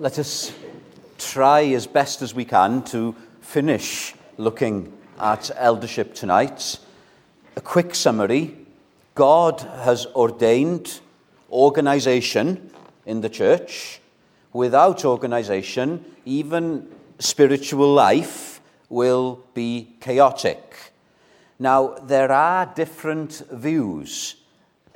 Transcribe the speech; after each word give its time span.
let 0.00 0.18
us 0.18 0.50
try 1.18 1.62
as 1.74 1.86
best 1.86 2.22
as 2.22 2.34
we 2.34 2.46
can 2.46 2.82
to 2.82 3.14
finish 3.42 4.14
looking 4.38 4.90
at 5.18 5.50
eldership 5.56 6.14
tonight. 6.14 6.78
A 7.54 7.60
quick 7.60 7.94
summary 7.94 8.56
God 9.14 9.60
has 9.60 10.06
ordained 10.16 11.00
organization 11.52 12.70
in 13.04 13.20
the 13.20 13.28
church. 13.28 14.00
Without 14.54 15.04
organization, 15.04 16.02
even 16.24 16.88
spiritual 17.18 17.92
life 17.92 18.62
will 18.88 19.44
be 19.52 19.96
chaotic. 20.00 20.94
Now, 21.58 21.98
there 22.04 22.32
are 22.32 22.64
different 22.74 23.42
views 23.52 24.36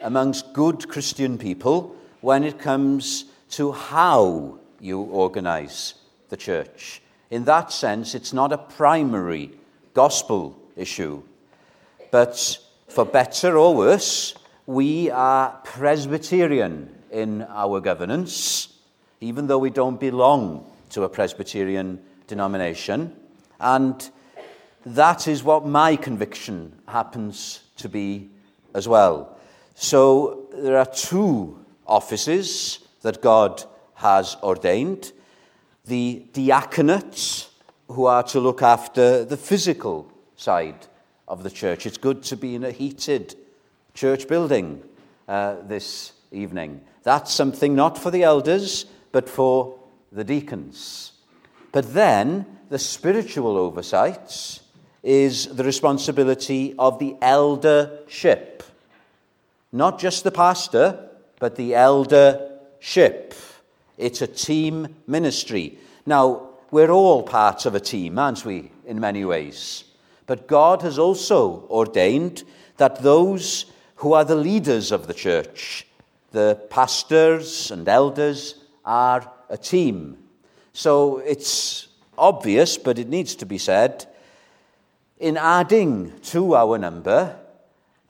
amongst 0.00 0.54
good 0.54 0.88
Christian 0.88 1.36
people 1.36 1.94
when 2.22 2.42
it 2.42 2.58
comes 2.58 3.26
to 3.50 3.72
how 3.72 4.60
you 4.84 5.00
organize 5.00 5.94
the 6.28 6.36
church. 6.36 7.00
In 7.30 7.44
that 7.44 7.72
sense, 7.72 8.14
it's 8.14 8.32
not 8.32 8.52
a 8.52 8.58
primary 8.58 9.50
gospel 9.94 10.56
issue. 10.76 11.22
But 12.10 12.58
for 12.88 13.04
better 13.04 13.56
or 13.56 13.74
worse, 13.74 14.34
we 14.66 15.10
are 15.10 15.58
Presbyterian 15.64 16.94
in 17.10 17.42
our 17.48 17.80
governance, 17.80 18.78
even 19.20 19.46
though 19.46 19.58
we 19.58 19.70
don't 19.70 19.98
belong 19.98 20.70
to 20.90 21.04
a 21.04 21.08
Presbyterian 21.08 22.00
denomination. 22.26 23.16
And 23.58 24.08
that 24.84 25.26
is 25.26 25.42
what 25.42 25.66
my 25.66 25.96
conviction 25.96 26.72
happens 26.86 27.60
to 27.78 27.88
be 27.88 28.28
as 28.74 28.86
well. 28.86 29.38
So 29.74 30.46
there 30.52 30.76
are 30.76 30.86
two 30.86 31.58
offices 31.86 32.80
that 33.02 33.22
God 33.22 33.64
has 33.94 34.36
ordained 34.42 35.12
the 35.86 36.26
diaconates, 36.32 37.48
who 37.88 38.06
are 38.06 38.22
to 38.22 38.40
look 38.40 38.62
after 38.62 39.24
the 39.24 39.36
physical 39.36 40.10
side 40.36 40.86
of 41.28 41.42
the 41.42 41.50
church. 41.50 41.86
It's 41.86 41.98
good 41.98 42.22
to 42.24 42.36
be 42.36 42.54
in 42.54 42.64
a 42.64 42.70
heated 42.70 43.34
church 43.92 44.26
building 44.26 44.82
uh, 45.28 45.56
this 45.66 46.12
evening. 46.32 46.80
That's 47.02 47.32
something 47.32 47.74
not 47.74 47.98
for 47.98 48.10
the 48.10 48.22
elders, 48.22 48.86
but 49.12 49.28
for 49.28 49.78
the 50.10 50.24
deacons. 50.24 51.12
But 51.72 51.92
then 51.92 52.46
the 52.70 52.78
spiritual 52.78 53.56
oversight 53.56 54.60
is 55.02 55.46
the 55.48 55.64
responsibility 55.64 56.74
of 56.78 56.98
the 56.98 57.16
eldership. 57.20 58.62
Not 59.70 59.98
just 59.98 60.24
the 60.24 60.30
pastor, 60.30 61.10
but 61.38 61.56
the 61.56 61.74
eldership. 61.74 63.34
It's 63.96 64.22
a 64.22 64.26
team 64.26 64.94
ministry. 65.06 65.78
Now, 66.06 66.48
we're 66.70 66.90
all 66.90 67.22
parts 67.22 67.66
of 67.66 67.74
a 67.74 67.80
team, 67.80 68.18
aren't 68.18 68.44
we, 68.44 68.72
in 68.84 68.98
many 68.98 69.24
ways? 69.24 69.84
But 70.26 70.48
God 70.48 70.82
has 70.82 70.98
also 70.98 71.66
ordained 71.70 72.44
that 72.76 73.02
those 73.02 73.66
who 73.96 74.12
are 74.12 74.24
the 74.24 74.34
leaders 74.34 74.90
of 74.90 75.06
the 75.06 75.14
church, 75.14 75.86
the 76.32 76.60
pastors 76.70 77.70
and 77.70 77.88
elders, 77.88 78.56
are 78.84 79.30
a 79.48 79.56
team. 79.56 80.18
So 80.72 81.18
it's 81.18 81.86
obvious, 82.18 82.76
but 82.76 82.98
it 82.98 83.08
needs 83.08 83.36
to 83.36 83.46
be 83.46 83.58
said, 83.58 84.06
in 85.18 85.36
adding 85.36 86.18
to 86.20 86.56
our 86.56 86.76
number, 86.76 87.36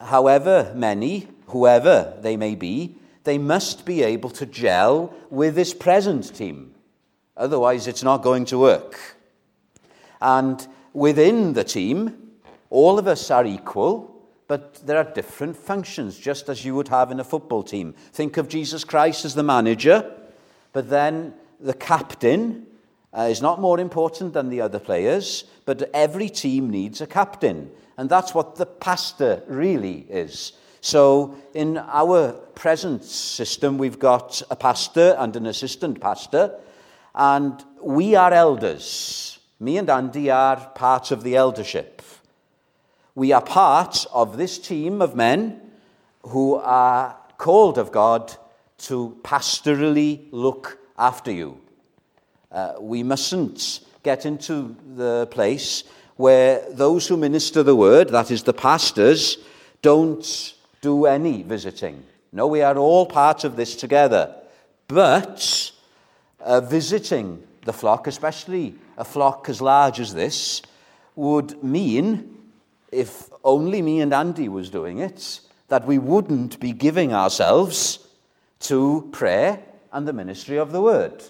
however 0.01 0.73
many, 0.75 1.29
whoever 1.49 2.15
they 2.23 2.37
may 2.37 2.55
be, 2.55 2.97
they 3.25 3.39
must 3.39 3.85
be 3.85 4.03
able 4.03 4.31
to 4.31 4.47
gel 4.47 5.13
with 5.31 5.55
this 5.55 5.75
present 5.75 6.35
team. 6.35 6.75
Otherwise, 7.37 7.87
it's 7.87 8.03
not 8.03 8.23
going 8.23 8.45
to 8.47 8.59
work. 8.59 9.17
And 10.21 10.67
within 10.93 11.55
the 11.55 11.65
team, 11.65 12.31
all 12.71 12.99
of 12.99 13.09
us 13.09 13.31
are 13.31 13.45
equal, 13.45 14.15
but 14.47 14.87
there 14.87 14.99
are 14.99 15.05
different 15.05 15.57
functions, 15.57 16.19
just 16.19 16.49
as 16.49 16.65
you 16.65 16.75
would 16.75 16.89
have 16.89 17.11
in 17.11 17.19
a 17.19 17.25
football 17.25 17.63
team. 17.63 17.95
Think 18.13 18.37
of 18.37 18.49
Jesus 18.49 18.85
Christ 18.85 19.25
as 19.25 19.35
the 19.35 19.43
manager, 19.43 20.11
but 20.73 20.91
then 20.91 21.35
the 21.61 21.75
captain 21.75 22.67
uh, 23.17 23.23
is 23.23 23.41
not 23.41 23.61
more 23.61 23.81
important 23.81 24.35
than 24.35 24.51
the 24.51 24.61
other 24.61 24.79
players, 24.79 25.45
but 25.65 25.89
every 25.95 26.29
team 26.29 26.69
needs 26.71 27.01
a 27.01 27.07
captain. 27.07 27.71
And 27.97 28.11
that's 28.11 28.35
what 28.35 28.57
the 28.57 28.67
pastor 28.67 29.43
really 29.47 30.07
is. 30.11 30.53
So, 30.85 31.35
in 31.55 31.79
our 31.79 32.33
present 32.55 33.05
system, 33.05 33.79
we've 33.79 33.99
got 33.99 34.43
a 34.51 34.55
pastor 34.55 35.17
and 35.19 35.35
an 35.35 35.47
assistant 35.47 35.99
pastor, 35.99 36.61
and 37.15 37.65
we 37.81 38.15
are 38.17 38.35
elders. 38.35 39.39
Me 39.59 39.79
and 39.79 39.89
Andy 39.89 40.31
are 40.31 40.57
part 40.75 41.11
of 41.11 41.23
the 41.23 41.37
eldership. 41.37 42.03
We 43.15 43.33
are 43.33 43.41
part 43.41 44.05
of 44.13 44.37
this 44.37 44.59
team 44.59 45.01
of 45.01 45.17
men 45.17 45.59
who 46.21 46.57
are 46.57 47.17
called 47.39 47.79
of 47.79 47.91
God 47.91 48.37
to 48.81 49.17
pastorally 49.23 50.27
look 50.33 50.77
after 50.99 51.33
you. 51.33 51.63
Uh, 52.53 52.75
we 52.79 53.03
mustn't 53.03 53.81
get 54.03 54.27
into 54.27 54.77
the 54.95 55.29
place 55.31 55.85
where 56.17 56.63
those 56.73 57.07
who 57.07 57.17
minister 57.17 57.63
the 57.63 57.75
word, 57.75 58.11
that 58.11 58.31
is 58.31 58.43
the 58.43 58.53
pastors, 58.53 59.39
don't 59.81 60.55
do 60.85 61.07
any 61.07 61.43
visiting. 61.43 62.05
No, 62.31 62.47
we 62.47 62.61
are 62.61 62.77
all 62.77 63.07
part 63.07 63.43
of 63.45 63.57
this 63.57 63.75
together. 63.75 64.35
But 64.87 65.73
uh, 66.41 66.61
visiting 66.61 67.43
the 67.65 67.73
flock, 67.73 68.07
especially 68.07 68.75
a 68.99 69.05
flock 69.05 69.49
as 69.49 69.63
large 69.63 69.99
as 69.99 70.13
this, 70.13 70.61
would 71.17 71.65
mean, 71.65 72.37
if 72.93 73.31
only 73.43 73.81
me 73.81 74.03
and 74.03 74.13
Andy 74.13 74.51
was 74.51 74.69
doing 74.69 74.99
it, 74.99 75.41
that 75.69 75.87
we 75.87 75.97
wouldn't 75.97 76.61
be 76.61 76.73
giving 76.73 77.15
ourselves 77.15 78.07
to 78.61 79.09
prayer 79.11 79.63
and 79.91 80.07
the 80.07 80.13
ministry 80.13 80.59
of 80.59 80.71
the 80.71 80.83
word. 80.83 81.25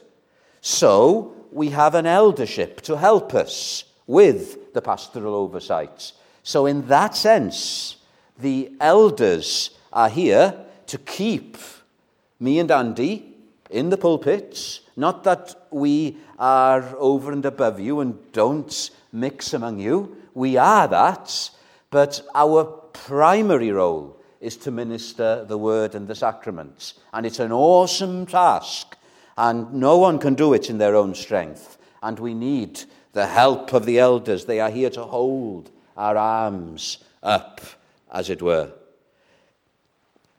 So 0.62 1.36
we 1.53 1.71
have 1.71 1.94
an 1.94 2.06
eldership 2.06 2.81
to 2.82 2.97
help 2.97 3.34
us 3.34 3.84
with 4.09 4.75
the 4.75 4.82
pastoral 4.82 5.36
oversight. 5.36 6.10
So, 6.42 6.66
in 6.66 6.88
that 6.88 7.15
sense, 7.15 7.97
the 8.39 8.72
elders 8.81 9.71
are 9.93 10.09
here 10.09 10.55
to 10.87 10.99
keep 10.99 11.56
me 12.41 12.59
and 12.59 12.71
Andy 12.71 13.34
in 13.71 13.91
the 13.91 13.97
pulpits. 13.97 14.81
Not 14.97 15.25
that 15.25 15.67
we 15.71 16.19
are 16.39 16.97
over 16.99 17.33
and 17.33 17.45
above 17.45 17.81
you 17.81 18.00
and 18.00 18.19
don't 18.33 18.91
mix 19.12 19.55
among 19.55 19.78
you. 19.78 20.17
We 20.34 20.56
are 20.56 20.89
that. 20.89 21.50
But 21.91 22.22
our 22.34 22.65
primary 22.93 23.71
role 23.71 24.21
is 24.41 24.56
to 24.59 24.71
minister 24.71 25.45
the 25.45 25.59
word 25.59 25.95
and 25.95 26.06
the 26.06 26.15
sacraments. 26.15 26.95
And 27.12 27.25
it's 27.25 27.39
an 27.39 27.53
awesome 27.53 28.27
task. 28.27 28.97
And 29.37 29.72
no 29.75 29.99
one 29.99 30.19
can 30.19 30.34
do 30.34 30.55
it 30.55 30.71
in 30.71 30.78
their 30.78 30.95
own 30.95 31.15
strength. 31.15 31.78
And 32.03 32.19
we 32.19 32.34
need 32.34 32.83
the 33.12 33.27
help 33.27 33.72
of 33.72 33.87
the 33.87 33.99
elders. 33.99 34.45
They 34.45 34.61
are 34.61 34.71
here 34.71 34.91
to 34.91 35.05
hold 35.05 35.71
our 35.97 36.16
arms 36.16 36.99
up 37.22 37.61
as 38.10 38.31
it 38.31 38.42
were. 38.42 38.72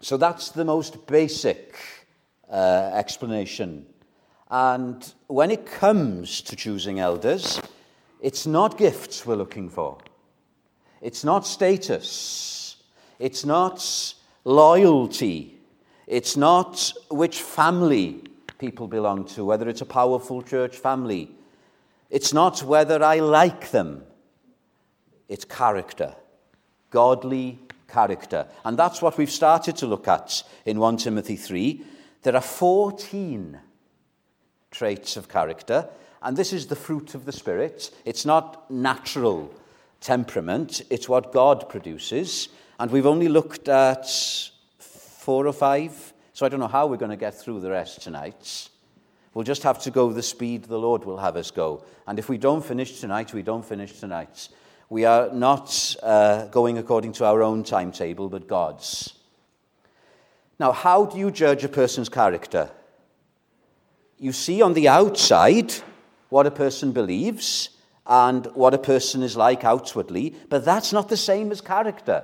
So 0.02 0.18
that's 0.18 0.50
the 0.50 0.66
most 0.66 1.08
basic 1.08 1.78
uh, 2.50 2.92
explanation. 2.94 3.86
And 4.50 5.14
when 5.28 5.52
it 5.52 5.66
comes 5.66 6.42
to 6.42 6.56
choosing 6.56 7.00
elders, 7.00 7.60
it's 8.22 8.46
not 8.46 8.78
gifts 8.78 9.26
we're 9.26 9.36
looking 9.36 9.70
for. 9.70 9.98
It's 11.02 11.24
not 11.24 11.46
status. 11.46 12.78
It's 13.20 13.46
not 13.46 14.14
loyalty. 14.44 15.60
It's 16.08 16.38
not 16.38 16.94
which 17.10 17.42
family 17.42 18.24
people 18.58 18.88
belong 18.88 19.26
to, 19.26 19.44
whether 19.44 19.68
it's 19.68 19.82
a 19.82 19.86
powerful 19.86 20.42
church 20.42 20.78
family. 20.78 21.32
It's 22.10 22.34
not 22.34 22.64
whether 22.64 23.04
I 23.04 23.20
like 23.20 23.72
them. 23.72 24.04
It's 25.28 25.46
character, 25.46 26.16
godly 26.96 27.60
character. 27.90 28.48
And 28.64 28.80
that's 28.80 29.02
what 29.02 29.18
we've 29.18 29.30
started 29.30 29.76
to 29.78 29.86
look 29.86 30.08
at 30.08 30.44
in 30.66 30.80
1 30.80 30.96
Timothy 30.96 31.36
3. 31.36 31.84
There 32.24 32.34
are 32.34 32.42
14 32.42 33.60
traits 34.72 35.18
of 35.18 35.28
character, 35.28 35.90
and 36.22 36.38
this 36.38 36.54
is 36.54 36.68
the 36.68 36.76
fruit 36.78 37.14
of 37.14 37.26
the 37.26 37.34
Spirit. 37.34 37.92
It's 38.06 38.26
not 38.26 38.72
natural 38.72 39.54
temperament, 40.00 40.84
it's 40.90 41.10
what 41.10 41.34
God 41.34 41.68
produces. 41.68 42.48
And 42.80 42.90
we've 42.90 43.06
only 43.06 43.28
looked 43.28 43.68
at 43.68 44.08
four 44.78 45.48
or 45.48 45.54
five, 45.54 46.14
so 46.32 46.46
I 46.46 46.50
don't 46.50 46.62
know 46.62 46.68
how 46.68 46.88
we're 46.88 46.96
going 46.96 47.12
to 47.12 47.18
get 47.18 47.38
through 47.38 47.60
the 47.60 47.72
rest 47.72 48.02
tonight. 48.04 48.70
We'll 49.34 49.44
just 49.44 49.64
have 49.64 49.82
to 49.84 49.92
go 49.92 50.14
the 50.14 50.24
speed 50.24 50.64
the 50.64 50.80
Lord 50.80 51.04
will 51.04 51.18
have 51.18 51.36
us 51.36 51.52
go. 51.52 51.84
And 52.08 52.20
if 52.20 52.30
we 52.30 52.38
don't 52.38 52.64
finish 52.64 53.02
tonight, 53.02 53.34
we 53.34 53.44
don't 53.44 53.66
finish 53.66 54.00
tonight. 54.00 54.48
We 54.90 55.06
are 55.06 55.32
not 55.34 55.96
uh, 56.04 56.46
going 56.48 56.78
according 56.78 57.14
to 57.14 57.26
our 57.26 57.42
own 57.42 57.64
timetable, 57.64 58.30
but 58.30 58.48
God's. 58.48 59.14
Now, 60.60 60.72
how 60.72 61.06
do 61.06 61.18
you 61.18 61.32
judge 61.32 61.64
a 61.64 61.70
person's 61.70 62.10
character? 62.10 62.70
You 64.20 64.32
see 64.32 64.62
on 64.62 64.74
the 64.74 64.88
outside 64.88 65.74
what 66.30 66.46
a 66.46 66.52
person 66.52 66.92
believes 66.92 67.70
and 68.06 68.46
what 68.54 68.74
a 68.74 68.78
person 68.78 69.24
is 69.24 69.36
like 69.36 69.64
outwardly, 69.64 70.36
but 70.50 70.64
that's 70.64 70.94
not 70.94 71.10
the 71.10 71.18
same 71.18 71.52
as 71.52 71.62
character. 71.62 72.24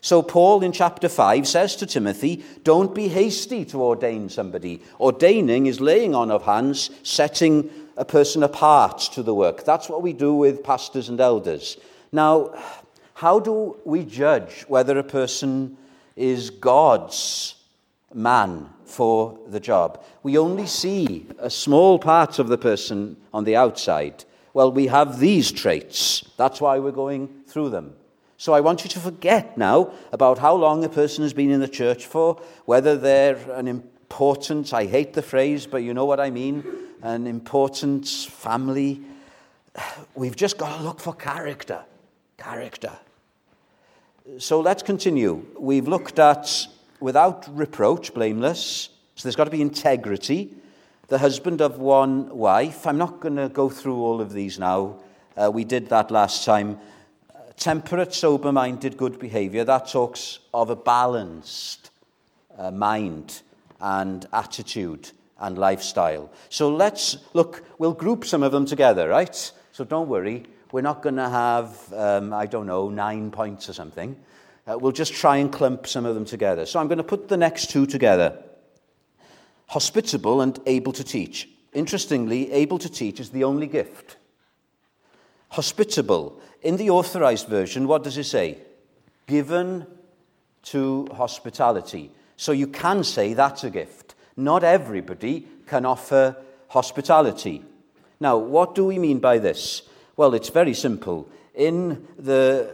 So, 0.00 0.22
Paul 0.22 0.62
in 0.62 0.72
chapter 0.72 1.08
5 1.08 1.48
says 1.48 1.76
to 1.76 1.86
Timothy, 1.86 2.44
Don't 2.62 2.94
be 2.94 3.08
hasty 3.08 3.64
to 3.66 3.82
ordain 3.82 4.28
somebody. 4.28 4.82
Ordaining 5.00 5.66
is 5.66 5.80
laying 5.80 6.14
on 6.14 6.30
of 6.30 6.42
hands, 6.42 6.90
setting 7.02 7.70
a 7.96 8.04
person 8.04 8.42
apart 8.42 8.98
to 9.12 9.22
the 9.22 9.34
work. 9.34 9.64
That's 9.64 9.88
what 9.88 10.02
we 10.02 10.12
do 10.12 10.34
with 10.34 10.62
pastors 10.62 11.08
and 11.08 11.20
elders. 11.20 11.78
Now, 12.12 12.54
how 13.14 13.40
do 13.40 13.76
we 13.84 14.04
judge 14.04 14.64
whether 14.68 14.98
a 14.98 15.04
person 15.04 15.76
is 16.16 16.50
God's 16.50 17.54
man 18.12 18.68
for 18.84 19.38
the 19.48 19.60
job? 19.60 20.04
We 20.22 20.38
only 20.38 20.66
see 20.66 21.26
a 21.38 21.50
small 21.50 21.98
part 21.98 22.38
of 22.38 22.48
the 22.48 22.58
person 22.58 23.16
on 23.32 23.44
the 23.44 23.56
outside. 23.56 24.24
Well, 24.52 24.72
we 24.72 24.86
have 24.88 25.18
these 25.18 25.50
traits. 25.52 26.24
That's 26.36 26.60
why 26.60 26.78
we're 26.78 26.92
going 26.92 27.28
through 27.46 27.70
them. 27.70 27.94
So 28.38 28.52
I 28.52 28.60
want 28.60 28.84
you 28.84 28.90
to 28.90 29.00
forget 29.00 29.56
now 29.56 29.92
about 30.12 30.38
how 30.38 30.54
long 30.54 30.84
a 30.84 30.90
person 30.90 31.22
has 31.22 31.32
been 31.32 31.50
in 31.50 31.60
the 31.60 31.68
church 31.68 32.04
for, 32.04 32.40
whether 32.66 32.96
they're 32.96 33.38
an 33.52 33.82
important, 34.06 34.72
I 34.72 34.86
hate 34.86 35.14
the 35.14 35.22
phrase, 35.22 35.66
but 35.66 35.78
you 35.78 35.92
know 35.92 36.04
what 36.04 36.20
I 36.20 36.30
mean, 36.30 36.64
an 37.02 37.26
important 37.26 38.06
family. 38.06 39.00
We've 40.14 40.36
just 40.36 40.58
got 40.58 40.78
to 40.78 40.82
look 40.84 41.00
for 41.00 41.12
character. 41.12 41.80
Character. 42.38 42.92
So 44.38 44.60
let's 44.60 44.84
continue. 44.84 45.44
We've 45.58 45.88
looked 45.88 46.20
at 46.20 46.68
without 47.00 47.48
reproach, 47.50 48.14
blameless. 48.14 48.90
So 49.16 49.22
there's 49.24 49.36
got 49.36 49.44
to 49.44 49.50
be 49.50 49.60
integrity 49.60 50.54
the 51.08 51.18
husband 51.18 51.60
of 51.60 51.78
one 51.78 52.36
wife. 52.36 52.86
I'm 52.86 52.98
not 52.98 53.20
going 53.20 53.36
to 53.36 53.48
go 53.48 53.68
through 53.68 53.96
all 53.96 54.20
of 54.20 54.32
these 54.32 54.58
now. 54.58 54.96
Uh, 55.36 55.50
we 55.52 55.64
did 55.64 55.88
that 55.90 56.10
last 56.10 56.44
time. 56.44 56.78
temperate, 57.56 58.12
sober 58.12 58.52
minded, 58.52 58.96
good 58.96 59.18
behavior. 59.18 59.64
That 59.64 59.88
talks 59.88 60.40
of 60.52 60.68
a 60.68 60.76
balanced 60.76 61.90
uh, 62.58 62.70
mind 62.70 63.42
and 63.80 64.26
attitude 64.32 65.10
and 65.38 65.58
lifestyle. 65.58 66.30
So 66.48 66.74
let's 66.74 67.18
look, 67.34 67.64
we'll 67.78 67.92
group 67.92 68.24
some 68.24 68.42
of 68.42 68.52
them 68.52 68.66
together, 68.66 69.08
right? 69.08 69.52
So 69.72 69.84
don't 69.84 70.08
worry. 70.08 70.44
We're 70.72 70.80
not 70.80 71.02
going 71.02 71.16
to 71.16 71.28
have, 71.28 71.92
um, 71.92 72.32
I 72.32 72.46
don't 72.46 72.66
know, 72.66 72.88
nine 72.88 73.30
points 73.30 73.68
or 73.68 73.72
something. 73.72 74.16
Uh, 74.66 74.78
we'll 74.78 74.92
just 74.92 75.12
try 75.14 75.36
and 75.36 75.52
clump 75.52 75.86
some 75.86 76.06
of 76.06 76.14
them 76.14 76.24
together. 76.24 76.66
So 76.66 76.80
I'm 76.80 76.88
going 76.88 76.98
to 76.98 77.04
put 77.04 77.28
the 77.28 77.36
next 77.36 77.70
two 77.70 77.86
together 77.86 78.42
hospitable 79.68 80.40
and 80.40 80.58
able 80.66 80.92
to 80.92 81.04
teach. 81.04 81.48
Interestingly, 81.72 82.50
able 82.52 82.78
to 82.78 82.88
teach 82.88 83.20
is 83.20 83.30
the 83.30 83.44
only 83.44 83.66
gift. 83.66 84.16
Hospitable. 85.50 86.40
In 86.62 86.76
the 86.76 86.90
authorized 86.90 87.48
version, 87.48 87.86
what 87.86 88.02
does 88.02 88.16
it 88.16 88.24
say? 88.24 88.58
Given 89.26 89.86
to 90.64 91.06
hospitality. 91.12 92.10
So 92.36 92.52
you 92.52 92.66
can 92.66 93.04
say 93.04 93.34
that's 93.34 93.64
a 93.64 93.70
gift. 93.70 94.14
Not 94.36 94.64
everybody 94.64 95.46
can 95.66 95.86
offer 95.86 96.36
hospitality. 96.68 97.64
Now, 98.20 98.36
what 98.36 98.74
do 98.74 98.84
we 98.84 98.98
mean 98.98 99.18
by 99.18 99.38
this? 99.38 99.82
Well, 100.16 100.34
it's 100.34 100.48
very 100.48 100.74
simple. 100.74 101.28
In 101.54 102.06
the 102.18 102.70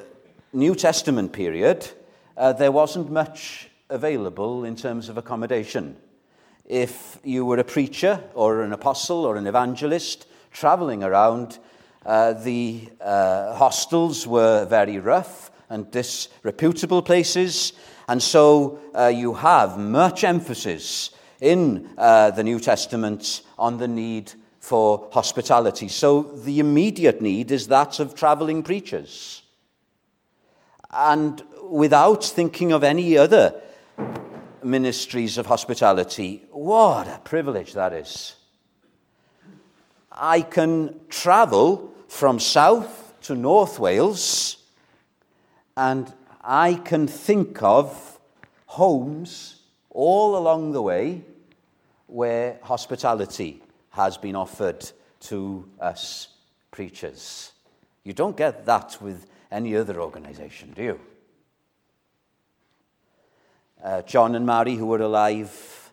New 0.52 0.74
Testament 0.74 1.32
period, 1.32 1.88
uh, 2.36 2.52
there 2.52 2.72
wasn't 2.72 3.10
much 3.10 3.68
available 3.88 4.64
in 4.64 4.76
terms 4.76 5.08
of 5.08 5.18
accommodation 5.18 5.96
if 6.72 7.18
you 7.24 7.44
were 7.44 7.58
a 7.58 7.64
preacher 7.64 8.22
or 8.34 8.62
an 8.62 8.72
apostle 8.72 9.24
or 9.24 9.36
an 9.36 9.46
evangelist 9.46 10.26
traveling 10.52 11.02
around, 11.02 11.58
uh, 12.06 12.32
the 12.32 12.88
uh, 13.00 13.54
hostels 13.54 14.26
were 14.26 14.64
very 14.64 14.98
rough 14.98 15.50
and 15.68 15.90
disreputable 15.90 17.02
places. 17.02 17.72
And 18.08 18.22
so 18.22 18.80
uh, 18.94 19.06
you 19.06 19.34
have 19.34 19.78
much 19.78 20.24
emphasis 20.24 21.10
in 21.40 21.90
uh, 21.98 22.30
the 22.30 22.44
New 22.44 22.60
Testament 22.60 23.42
on 23.58 23.78
the 23.78 23.88
need 23.88 24.32
for 24.60 25.08
hospitality. 25.12 25.88
So 25.88 26.22
the 26.22 26.60
immediate 26.60 27.20
need 27.20 27.50
is 27.50 27.68
that 27.68 27.98
of 28.00 28.14
traveling 28.14 28.62
preachers. 28.62 29.42
And 30.90 31.42
without 31.62 32.24
thinking 32.24 32.72
of 32.72 32.84
any 32.84 33.16
other 33.16 33.60
ministries 34.64 35.38
of 35.38 35.46
hospitality. 35.46 36.42
What 36.50 37.08
a 37.08 37.20
privilege 37.24 37.74
that 37.74 37.92
is. 37.92 38.36
I 40.10 40.42
can 40.42 41.00
travel 41.08 41.92
from 42.08 42.38
south 42.38 43.14
to 43.22 43.34
North 43.34 43.78
Wales 43.78 44.58
and 45.76 46.12
I 46.44 46.74
can 46.74 47.06
think 47.06 47.62
of 47.62 48.18
homes 48.66 49.62
all 49.90 50.36
along 50.36 50.72
the 50.72 50.82
way 50.82 51.22
where 52.06 52.58
hospitality 52.62 53.62
has 53.90 54.18
been 54.18 54.34
offered 54.34 54.90
to 55.20 55.68
us 55.80 56.28
preachers. 56.70 57.52
You 58.02 58.12
don't 58.12 58.36
get 58.36 58.66
that 58.66 58.98
with 59.00 59.26
any 59.50 59.76
other 59.76 60.00
organization, 60.00 60.72
do 60.74 60.82
you? 60.82 61.00
Uh, 63.82 64.02
John 64.02 64.34
and 64.34 64.46
Mary, 64.46 64.74
who 64.74 64.86
were 64.86 65.02
alive, 65.02 65.92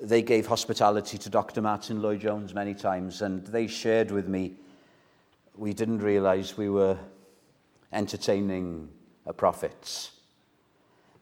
they 0.00 0.22
gave 0.22 0.46
hospitality 0.46 1.18
to 1.18 1.30
Dr. 1.30 1.62
Martyn 1.62 2.02
Lloyd-Jones 2.02 2.54
many 2.54 2.74
times, 2.74 3.22
and 3.22 3.46
they 3.46 3.66
shared 3.66 4.10
with 4.10 4.28
me 4.28 4.54
we 5.56 5.72
didn't 5.72 6.00
realize 6.00 6.56
we 6.56 6.68
were 6.68 6.98
entertaining 7.92 8.88
a 9.26 9.32
prophet. 9.32 10.10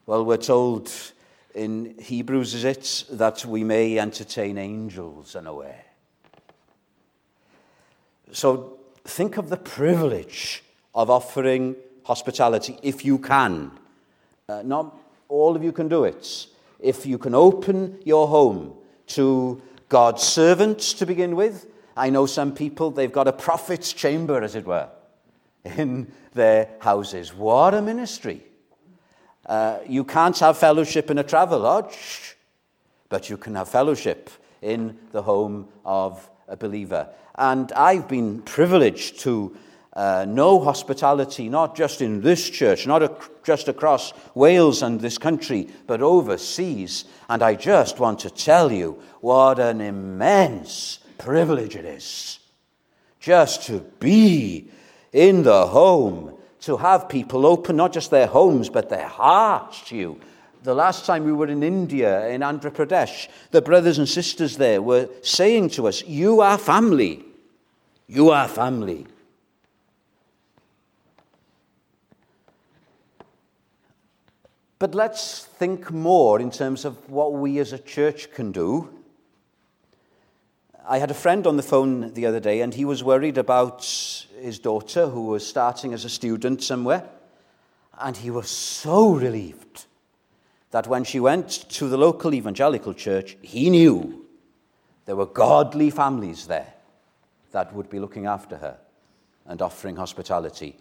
Well, 0.05 0.25
we're 0.25 0.37
told 0.37 0.91
in 1.55 1.95
Hebrews, 1.99 2.53
is 2.53 2.63
it, 2.63 3.05
that 3.11 3.45
we 3.45 3.63
may 3.63 3.99
entertain 3.99 4.57
angels 4.57 5.35
unaware. 5.35 5.85
So 8.31 8.79
think 9.05 9.37
of 9.37 9.49
the 9.49 9.57
privilege 9.57 10.63
of 10.95 11.09
offering 11.09 11.75
hospitality 12.03 12.77
if 12.81 13.05
you 13.05 13.17
can. 13.19 13.71
Uh, 14.49 14.63
not 14.63 14.97
all 15.29 15.55
of 15.55 15.63
you 15.63 15.71
can 15.71 15.87
do 15.87 16.03
it. 16.03 16.47
If 16.79 17.05
you 17.05 17.17
can 17.17 17.33
open 17.35 17.99
your 18.03 18.27
home 18.27 18.73
to 19.07 19.61
God's 19.89 20.23
servants 20.23 20.93
to 20.93 21.05
begin 21.05 21.35
with, 21.35 21.67
I 21.95 22.09
know 22.09 22.25
some 22.25 22.53
people, 22.53 22.91
they've 22.91 23.11
got 23.11 23.27
a 23.27 23.33
prophet's 23.33 23.93
chamber, 23.93 24.41
as 24.41 24.55
it 24.55 24.65
were, 24.65 24.89
in 25.63 26.11
their 26.33 26.69
houses. 26.79 27.33
What 27.33 27.73
a 27.73 27.81
ministry! 27.81 28.43
Uh, 29.45 29.79
you 29.87 30.03
can't 30.03 30.37
have 30.39 30.57
fellowship 30.57 31.11
in 31.11 31.17
a 31.17 31.23
travel 31.23 31.59
lodge, 31.59 32.37
but 33.09 33.29
you 33.29 33.37
can 33.37 33.55
have 33.55 33.69
fellowship 33.69 34.29
in 34.61 34.97
the 35.11 35.21
home 35.21 35.67
of 35.85 36.29
a 36.47 36.55
believer. 36.55 37.09
And 37.35 37.71
I've 37.73 38.07
been 38.07 38.41
privileged 38.41 39.19
to 39.21 39.57
uh, 39.93 40.25
no 40.27 40.59
hospitality, 40.59 41.49
not 41.49 41.75
just 41.75 42.01
in 42.01 42.21
this 42.21 42.49
church, 42.49 42.87
not 42.87 43.03
a, 43.03 43.15
just 43.43 43.67
across 43.67 44.13
Wales 44.33 44.81
and 44.81 44.99
this 44.99 45.17
country, 45.17 45.69
but 45.87 46.01
overseas. 46.01 47.05
And 47.29 47.43
I 47.43 47.55
just 47.55 47.99
want 47.99 48.19
to 48.19 48.29
tell 48.29 48.71
you 48.71 49.01
what 49.21 49.59
an 49.59 49.81
immense 49.81 50.99
privilege 51.17 51.75
it 51.75 51.85
is 51.85 52.39
just 53.19 53.63
to 53.63 53.79
be 53.99 54.69
in 55.13 55.43
the 55.43 55.67
home, 55.67 56.35
to 56.61 56.77
have 56.77 57.07
people 57.07 57.45
open 57.45 57.75
not 57.75 57.93
just 57.93 58.09
their 58.09 58.27
homes, 58.27 58.69
but 58.69 58.89
their 58.89 59.07
hearts 59.07 59.81
to 59.89 59.95
you. 59.95 60.19
The 60.63 60.73
last 60.73 61.05
time 61.05 61.25
we 61.25 61.33
were 61.33 61.47
in 61.47 61.61
India, 61.61 62.27
in 62.29 62.41
Andhra 62.41 62.71
Pradesh, 62.71 63.27
the 63.51 63.61
brothers 63.61 63.97
and 63.97 64.07
sisters 64.07 64.57
there 64.57 64.81
were 64.81 65.09
saying 65.21 65.71
to 65.71 65.87
us, 65.87 66.03
You 66.07 66.39
are 66.41 66.57
family. 66.57 67.25
You 68.07 68.29
are 68.29 68.47
family. 68.47 69.05
But 74.79 74.95
let's 74.95 75.45
think 75.45 75.91
more 75.91 76.39
in 76.39 76.51
terms 76.51 76.85
of 76.85 77.09
what 77.09 77.33
we 77.33 77.59
as 77.59 77.71
a 77.71 77.79
church 77.79 78.31
can 78.31 78.51
do. 78.51 78.89
I 80.85 80.97
had 80.97 81.09
a 81.09 81.13
friend 81.13 81.47
on 81.47 81.55
the 81.55 81.63
phone 81.63 82.13
the 82.13 82.25
other 82.25 82.41
day, 82.41 82.59
and 82.59 82.73
he 82.73 82.83
was 82.83 83.03
worried 83.03 83.37
about 83.37 83.83
his 84.43 84.59
daughter 84.59 85.07
who 85.07 85.27
was 85.27 85.47
starting 85.47 85.93
as 85.93 86.03
a 86.03 86.09
student 86.09 86.61
somewhere. 86.61 87.07
And 87.97 88.17
he 88.17 88.29
was 88.29 88.49
so 88.49 89.13
relieved 89.13 89.85
that 90.71 90.87
when 90.87 91.05
she 91.05 91.19
went 91.19 91.49
to 91.69 91.87
the 91.87 91.97
local 91.97 92.33
evangelical 92.33 92.93
church, 92.93 93.37
he 93.41 93.69
knew 93.69 94.25
there 95.05 95.15
were 95.15 95.27
godly 95.27 95.89
families 95.89 96.47
there 96.47 96.73
that 97.51 97.73
would 97.73 97.89
be 97.89 97.99
looking 97.99 98.25
after 98.25 98.57
her 98.57 98.77
and 99.45 99.61
offering 99.61 99.95
hospitality. 99.95 100.75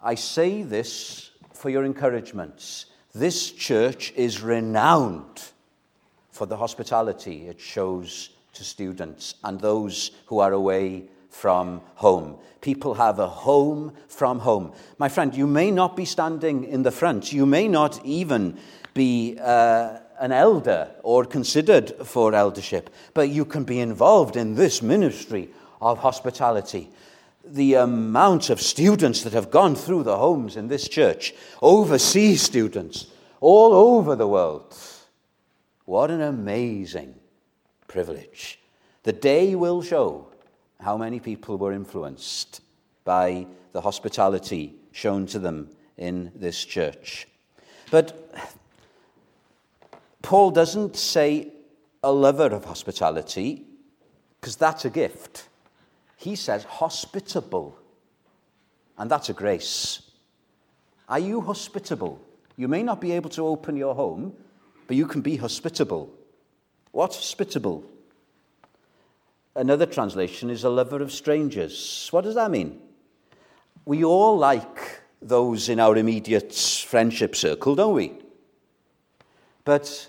I 0.00 0.14
say 0.14 0.62
this 0.62 1.30
for 1.54 1.70
your 1.70 1.84
encouragements. 1.84 2.86
This 3.14 3.50
church 3.50 4.12
is 4.14 4.42
renowned 4.42 5.42
for 6.30 6.46
the 6.46 6.56
hospitality 6.56 7.48
it 7.48 7.58
shows 7.58 8.30
to 8.52 8.62
students 8.62 9.34
and 9.42 9.58
those 9.58 10.10
who 10.26 10.38
are 10.38 10.52
away 10.52 11.08
from 11.36 11.82
home. 11.96 12.38
People 12.62 12.94
have 12.94 13.18
a 13.18 13.28
home 13.28 13.92
from 14.08 14.38
home. 14.38 14.72
My 14.98 15.10
friend, 15.10 15.34
you 15.34 15.46
may 15.46 15.70
not 15.70 15.94
be 15.94 16.06
standing 16.06 16.64
in 16.64 16.82
the 16.82 16.90
front. 16.90 17.30
You 17.30 17.44
may 17.44 17.68
not 17.68 18.04
even 18.04 18.58
be 18.94 19.36
uh, 19.38 19.98
an 20.18 20.32
elder 20.32 20.90
or 21.02 21.26
considered 21.26 21.90
for 22.04 22.34
eldership, 22.34 22.88
but 23.12 23.28
you 23.28 23.44
can 23.44 23.64
be 23.64 23.80
involved 23.80 24.36
in 24.36 24.54
this 24.54 24.80
ministry 24.80 25.50
of 25.80 25.98
hospitality. 25.98 26.88
The 27.44 27.74
amount 27.74 28.48
of 28.48 28.60
students 28.60 29.22
that 29.22 29.34
have 29.34 29.50
gone 29.50 29.76
through 29.76 30.04
the 30.04 30.16
homes 30.16 30.56
in 30.56 30.68
this 30.68 30.88
church, 30.88 31.34
overseas 31.60 32.40
students, 32.40 33.08
all 33.40 33.74
over 33.74 34.16
the 34.16 34.26
world. 34.26 34.74
What 35.84 36.10
an 36.10 36.22
amazing 36.22 37.14
privilege. 37.86 38.58
The 39.02 39.12
day 39.12 39.54
will 39.54 39.82
show 39.82 40.28
how 40.80 40.96
many 40.96 41.20
people 41.20 41.56
were 41.56 41.72
influenced 41.72 42.60
by 43.04 43.46
the 43.72 43.80
hospitality 43.80 44.74
shown 44.92 45.26
to 45.26 45.38
them 45.38 45.70
in 45.96 46.32
this 46.34 46.64
church. 46.64 47.26
But 47.90 48.34
Paul 50.22 50.50
doesn't 50.50 50.96
say 50.96 51.52
a 52.02 52.12
lover 52.12 52.46
of 52.46 52.64
hospitality, 52.64 53.64
because 54.40 54.56
that's 54.56 54.84
a 54.84 54.90
gift. 54.90 55.48
He 56.16 56.36
says 56.36 56.64
hospitable, 56.64 57.78
and 58.98 59.10
that's 59.10 59.28
a 59.28 59.32
grace. 59.32 60.02
Are 61.08 61.18
you 61.18 61.40
hospitable? 61.40 62.20
You 62.56 62.68
may 62.68 62.82
not 62.82 63.00
be 63.00 63.12
able 63.12 63.30
to 63.30 63.46
open 63.46 63.76
your 63.76 63.94
home, 63.94 64.34
but 64.86 64.96
you 64.96 65.06
can 65.06 65.20
be 65.20 65.36
hospitable. 65.36 66.12
What's 66.92 67.16
hospitable? 67.16 67.84
Another 69.56 69.86
translation 69.86 70.50
is 70.50 70.64
a 70.64 70.68
lover 70.68 71.00
of 71.00 71.10
strangers. 71.10 72.08
What 72.10 72.24
does 72.24 72.34
that 72.34 72.50
mean? 72.50 72.78
We 73.86 74.04
all 74.04 74.36
like 74.36 75.00
those 75.22 75.70
in 75.70 75.80
our 75.80 75.96
immediate 75.96 76.54
friendship 76.54 77.34
circle, 77.34 77.74
don't 77.74 77.94
we? 77.94 78.12
But 79.64 80.08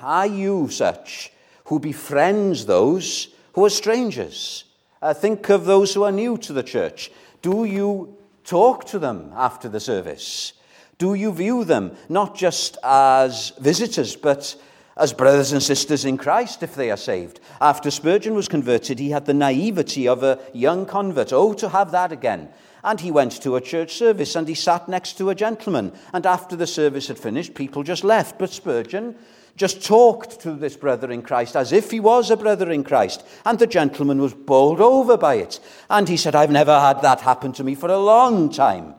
are 0.00 0.26
you 0.26 0.68
such 0.70 1.30
who 1.66 1.78
befriends 1.78 2.64
those 2.64 3.28
who 3.52 3.66
are 3.66 3.70
strangers? 3.70 4.64
Uh, 5.02 5.12
think 5.12 5.50
of 5.50 5.66
those 5.66 5.92
who 5.92 6.02
are 6.04 6.12
new 6.12 6.38
to 6.38 6.54
the 6.54 6.62
church. 6.62 7.10
Do 7.42 7.64
you 7.64 8.16
talk 8.44 8.86
to 8.86 8.98
them 8.98 9.30
after 9.34 9.68
the 9.68 9.80
service? 9.80 10.54
Do 10.96 11.12
you 11.12 11.32
view 11.32 11.64
them 11.64 11.96
not 12.08 12.34
just 12.34 12.78
as 12.82 13.50
visitors, 13.58 14.16
but 14.16 14.56
as 14.96 15.12
brothers 15.12 15.52
and 15.52 15.62
sisters 15.62 16.04
in 16.04 16.18
Christ 16.18 16.62
if 16.62 16.74
they 16.74 16.90
are 16.90 16.96
saved. 16.96 17.40
After 17.60 17.90
Spurgeon 17.90 18.34
was 18.34 18.48
converted, 18.48 18.98
he 18.98 19.10
had 19.10 19.26
the 19.26 19.34
naivety 19.34 20.06
of 20.06 20.22
a 20.22 20.38
young 20.52 20.86
convert. 20.86 21.32
Oh, 21.32 21.54
to 21.54 21.68
have 21.70 21.90
that 21.92 22.12
again. 22.12 22.48
And 22.84 23.00
he 23.00 23.10
went 23.10 23.32
to 23.42 23.56
a 23.56 23.60
church 23.60 23.94
service 23.94 24.34
and 24.34 24.48
he 24.48 24.54
sat 24.54 24.88
next 24.88 25.16
to 25.18 25.30
a 25.30 25.34
gentleman. 25.34 25.92
And 26.12 26.26
after 26.26 26.56
the 26.56 26.66
service 26.66 27.08
had 27.08 27.18
finished, 27.18 27.54
people 27.54 27.82
just 27.82 28.04
left. 28.04 28.38
But 28.38 28.50
Spurgeon 28.50 29.14
just 29.56 29.84
talked 29.84 30.40
to 30.40 30.52
this 30.52 30.76
brother 30.76 31.10
in 31.10 31.22
Christ 31.22 31.56
as 31.56 31.72
if 31.72 31.90
he 31.90 32.00
was 32.00 32.30
a 32.30 32.36
brother 32.36 32.70
in 32.70 32.84
Christ. 32.84 33.24
And 33.44 33.58
the 33.58 33.66
gentleman 33.66 34.20
was 34.20 34.34
bowled 34.34 34.80
over 34.80 35.16
by 35.16 35.36
it. 35.36 35.60
And 35.88 36.08
he 36.08 36.16
said, 36.16 36.34
I've 36.34 36.50
never 36.50 36.78
had 36.78 37.02
that 37.02 37.20
happen 37.20 37.52
to 37.54 37.64
me 37.64 37.74
for 37.74 37.88
a 37.88 37.98
long 37.98 38.50
time. 38.50 38.94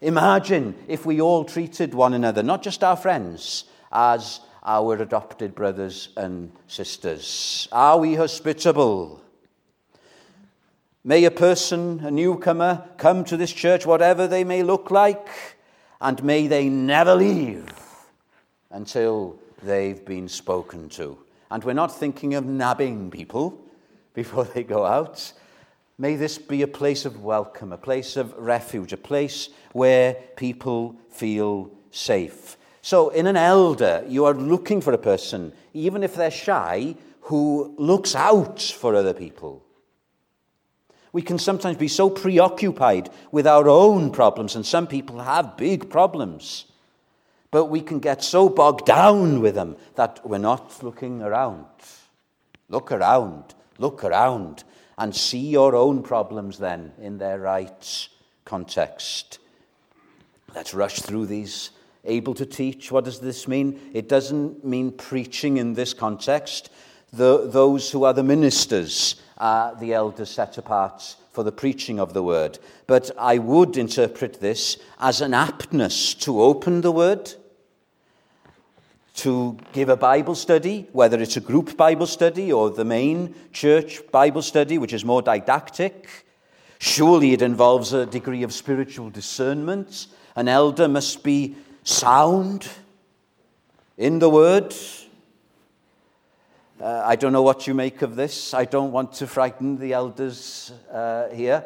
Imagine 0.00 0.76
if 0.86 1.04
we 1.04 1.20
all 1.20 1.44
treated 1.44 1.94
one 1.94 2.14
another, 2.14 2.42
not 2.42 2.62
just 2.62 2.84
our 2.84 2.96
friends, 2.96 3.64
as 3.90 4.40
our 4.68 4.96
adopted 4.96 5.54
brothers 5.54 6.10
and 6.14 6.52
sisters? 6.66 7.68
Are 7.72 7.98
we 7.98 8.14
hospitable? 8.14 9.22
May 11.02 11.24
a 11.24 11.30
person, 11.30 12.00
a 12.04 12.10
newcomer, 12.10 12.84
come 12.98 13.24
to 13.24 13.38
this 13.38 13.50
church, 13.50 13.86
whatever 13.86 14.26
they 14.26 14.44
may 14.44 14.62
look 14.62 14.90
like, 14.90 15.56
and 16.02 16.22
may 16.22 16.46
they 16.48 16.68
never 16.68 17.14
leave 17.14 17.66
until 18.70 19.38
they've 19.62 20.04
been 20.04 20.28
spoken 20.28 20.90
to. 20.90 21.16
And 21.50 21.64
we're 21.64 21.72
not 21.72 21.98
thinking 21.98 22.34
of 22.34 22.44
nabbing 22.44 23.10
people 23.10 23.58
before 24.14 24.44
they 24.44 24.64
go 24.64 24.84
out. 24.84 25.32
May 25.96 26.16
this 26.16 26.36
be 26.36 26.60
a 26.60 26.68
place 26.68 27.06
of 27.06 27.22
welcome, 27.22 27.72
a 27.72 27.78
place 27.78 28.18
of 28.18 28.34
refuge, 28.36 28.92
a 28.92 28.98
place 28.98 29.48
where 29.72 30.12
people 30.36 30.94
feel 31.08 31.70
safe. 31.90 32.58
So, 32.82 33.08
in 33.10 33.26
an 33.26 33.36
elder, 33.36 34.04
you 34.06 34.24
are 34.24 34.34
looking 34.34 34.80
for 34.80 34.92
a 34.92 34.98
person, 34.98 35.52
even 35.74 36.02
if 36.02 36.14
they're 36.14 36.30
shy, 36.30 36.94
who 37.22 37.74
looks 37.76 38.14
out 38.14 38.60
for 38.60 38.94
other 38.94 39.12
people. 39.12 39.62
We 41.12 41.22
can 41.22 41.38
sometimes 41.38 41.76
be 41.76 41.88
so 41.88 42.10
preoccupied 42.10 43.10
with 43.32 43.46
our 43.46 43.68
own 43.68 44.10
problems, 44.10 44.56
and 44.56 44.64
some 44.64 44.86
people 44.86 45.18
have 45.20 45.56
big 45.56 45.90
problems. 45.90 46.66
But 47.50 47.66
we 47.66 47.80
can 47.80 47.98
get 47.98 48.22
so 48.22 48.48
bogged 48.48 48.86
down 48.86 49.40
with 49.40 49.54
them 49.54 49.76
that 49.94 50.20
we're 50.24 50.38
not 50.38 50.82
looking 50.82 51.22
around. 51.22 51.64
Look 52.68 52.92
around, 52.92 53.54
look 53.78 54.04
around, 54.04 54.64
and 54.98 55.14
see 55.14 55.48
your 55.48 55.74
own 55.74 56.02
problems 56.02 56.58
then 56.58 56.92
in 57.00 57.18
their 57.18 57.38
right 57.38 58.08
context. 58.44 59.38
Let's 60.54 60.74
rush 60.74 61.00
through 61.00 61.26
these 61.26 61.70
able 62.08 62.34
to 62.34 62.46
teach. 62.46 62.90
What 62.90 63.04
does 63.04 63.20
this 63.20 63.46
mean? 63.46 63.80
It 63.92 64.08
doesn't 64.08 64.64
mean 64.64 64.92
preaching 64.92 65.58
in 65.58 65.74
this 65.74 65.94
context. 65.94 66.70
The, 67.12 67.48
those 67.48 67.90
who 67.90 68.04
are 68.04 68.12
the 68.12 68.22
ministers 68.22 69.16
are 69.38 69.74
the 69.76 69.94
elders 69.94 70.30
set 70.30 70.58
apart 70.58 71.16
for 71.32 71.44
the 71.44 71.52
preaching 71.52 72.00
of 72.00 72.12
the 72.12 72.22
word. 72.22 72.58
But 72.86 73.10
I 73.18 73.38
would 73.38 73.76
interpret 73.76 74.40
this 74.40 74.76
as 74.98 75.20
an 75.20 75.32
aptness 75.32 76.18
to 76.20 76.42
open 76.42 76.80
the 76.80 76.90
word, 76.90 77.32
to 79.16 79.56
give 79.72 79.88
a 79.88 79.96
Bible 79.96 80.34
study, 80.34 80.88
whether 80.92 81.20
it's 81.20 81.36
a 81.36 81.40
group 81.40 81.76
Bible 81.76 82.06
study 82.06 82.52
or 82.52 82.70
the 82.70 82.84
main 82.84 83.34
church 83.52 84.00
Bible 84.10 84.42
study, 84.42 84.78
which 84.78 84.92
is 84.92 85.04
more 85.04 85.22
didactic. 85.22 86.26
Surely 86.78 87.32
it 87.32 87.42
involves 87.42 87.92
a 87.92 88.06
degree 88.06 88.42
of 88.42 88.52
spiritual 88.52 89.10
discernment. 89.10 90.08
An 90.36 90.46
elder 90.46 90.88
must 90.88 91.24
be 91.24 91.56
sound 91.88 92.68
in 93.96 94.18
the 94.18 94.28
word. 94.28 94.74
Uh, 96.78 97.02
I 97.04 97.16
don't 97.16 97.32
know 97.32 97.42
what 97.42 97.66
you 97.66 97.72
make 97.72 98.02
of 98.02 98.14
this. 98.14 98.52
I 98.52 98.66
don't 98.66 98.92
want 98.92 99.14
to 99.14 99.26
frighten 99.26 99.78
the 99.78 99.94
elders 99.94 100.70
uh, 100.92 101.28
here, 101.30 101.64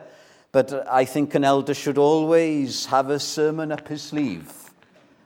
but 0.53 0.87
I 0.89 1.05
think 1.07 1.35
an 1.35 1.43
elder 1.43 1.75
should 1.75 1.99
always 1.99 2.87
have 2.87 3.11
a 3.11 3.19
sermon 3.19 3.73
up 3.73 3.89
his 3.89 4.03
sleeve, 4.03 4.53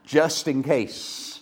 just 0.03 0.47
in 0.47 0.63
case. 0.63 1.41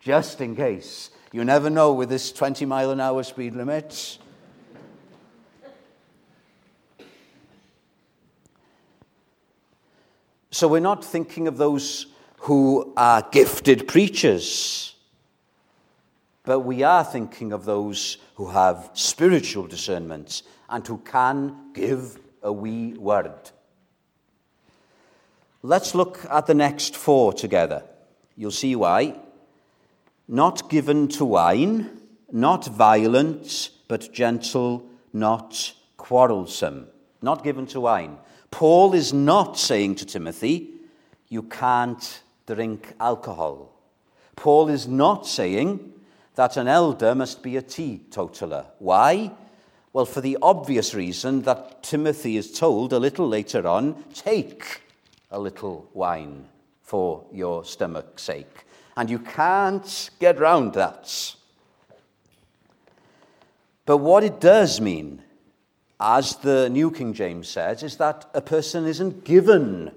Just 0.00 0.40
in 0.40 0.56
case. 0.56 1.10
You 1.32 1.44
never 1.44 1.70
know 1.70 1.92
with 1.92 2.08
this 2.08 2.32
20 2.32 2.66
mile 2.66 2.90
an 2.90 3.00
hour 3.00 3.22
speed 3.22 3.54
limit. 3.54 4.18
So 10.50 10.66
we're 10.66 10.80
not 10.80 11.04
thinking 11.04 11.46
of 11.46 11.56
those 11.56 12.06
who 12.46 12.92
are 12.96 13.26
gifted 13.32 13.88
preachers. 13.88 14.94
But 16.44 16.60
we 16.60 16.84
are 16.84 17.02
thinking 17.02 17.52
of 17.52 17.64
those 17.64 18.18
who 18.36 18.50
have 18.50 18.88
spiritual 18.92 19.66
discernment 19.66 20.42
and 20.68 20.86
who 20.86 20.98
can 20.98 21.72
give 21.72 22.20
a 22.44 22.52
wee 22.52 22.94
word. 22.94 23.50
Let's 25.64 25.92
look 25.92 26.24
at 26.30 26.46
the 26.46 26.54
next 26.54 26.94
four 26.94 27.32
together. 27.32 27.82
You'll 28.36 28.52
see 28.52 28.76
why. 28.76 29.18
Not 30.28 30.70
given 30.70 31.08
to 31.08 31.24
wine, 31.24 32.00
not 32.30 32.64
violent, 32.66 33.70
but 33.88 34.12
gentle, 34.12 34.88
not 35.12 35.72
quarrelsome. 35.96 36.86
Not 37.20 37.42
given 37.42 37.66
to 37.66 37.80
wine. 37.80 38.18
Paul 38.52 38.94
is 38.94 39.12
not 39.12 39.58
saying 39.58 39.96
to 39.96 40.06
Timothy, 40.06 40.70
you 41.28 41.42
can't 41.42 42.22
drink 42.46 42.94
alcohol. 43.00 43.72
Paul 44.36 44.68
is 44.68 44.86
not 44.86 45.26
saying 45.26 45.92
that 46.34 46.56
an 46.56 46.68
elder 46.68 47.14
must 47.14 47.42
be 47.42 47.56
a 47.56 47.62
teetotaler. 47.62 48.66
Why? 48.78 49.32
Well, 49.92 50.04
for 50.04 50.20
the 50.20 50.38
obvious 50.42 50.94
reason 50.94 51.42
that 51.42 51.82
Timothy 51.82 52.36
is 52.36 52.52
told 52.52 52.92
a 52.92 52.98
little 52.98 53.26
later 53.26 53.66
on 53.66 54.04
take 54.12 54.82
a 55.30 55.38
little 55.40 55.88
wine 55.94 56.46
for 56.82 57.24
your 57.32 57.64
stomach's 57.64 58.22
sake. 58.22 58.64
And 58.96 59.10
you 59.10 59.18
can't 59.18 60.10
get 60.20 60.38
round 60.38 60.74
that. 60.74 61.34
But 63.86 63.98
what 63.98 64.24
it 64.24 64.40
does 64.40 64.80
mean, 64.80 65.22
as 65.98 66.36
the 66.36 66.68
New 66.68 66.90
King 66.90 67.14
James 67.14 67.48
says, 67.48 67.82
is 67.82 67.96
that 67.96 68.28
a 68.34 68.40
person 68.40 68.86
isn't 68.86 69.24
given 69.24 69.92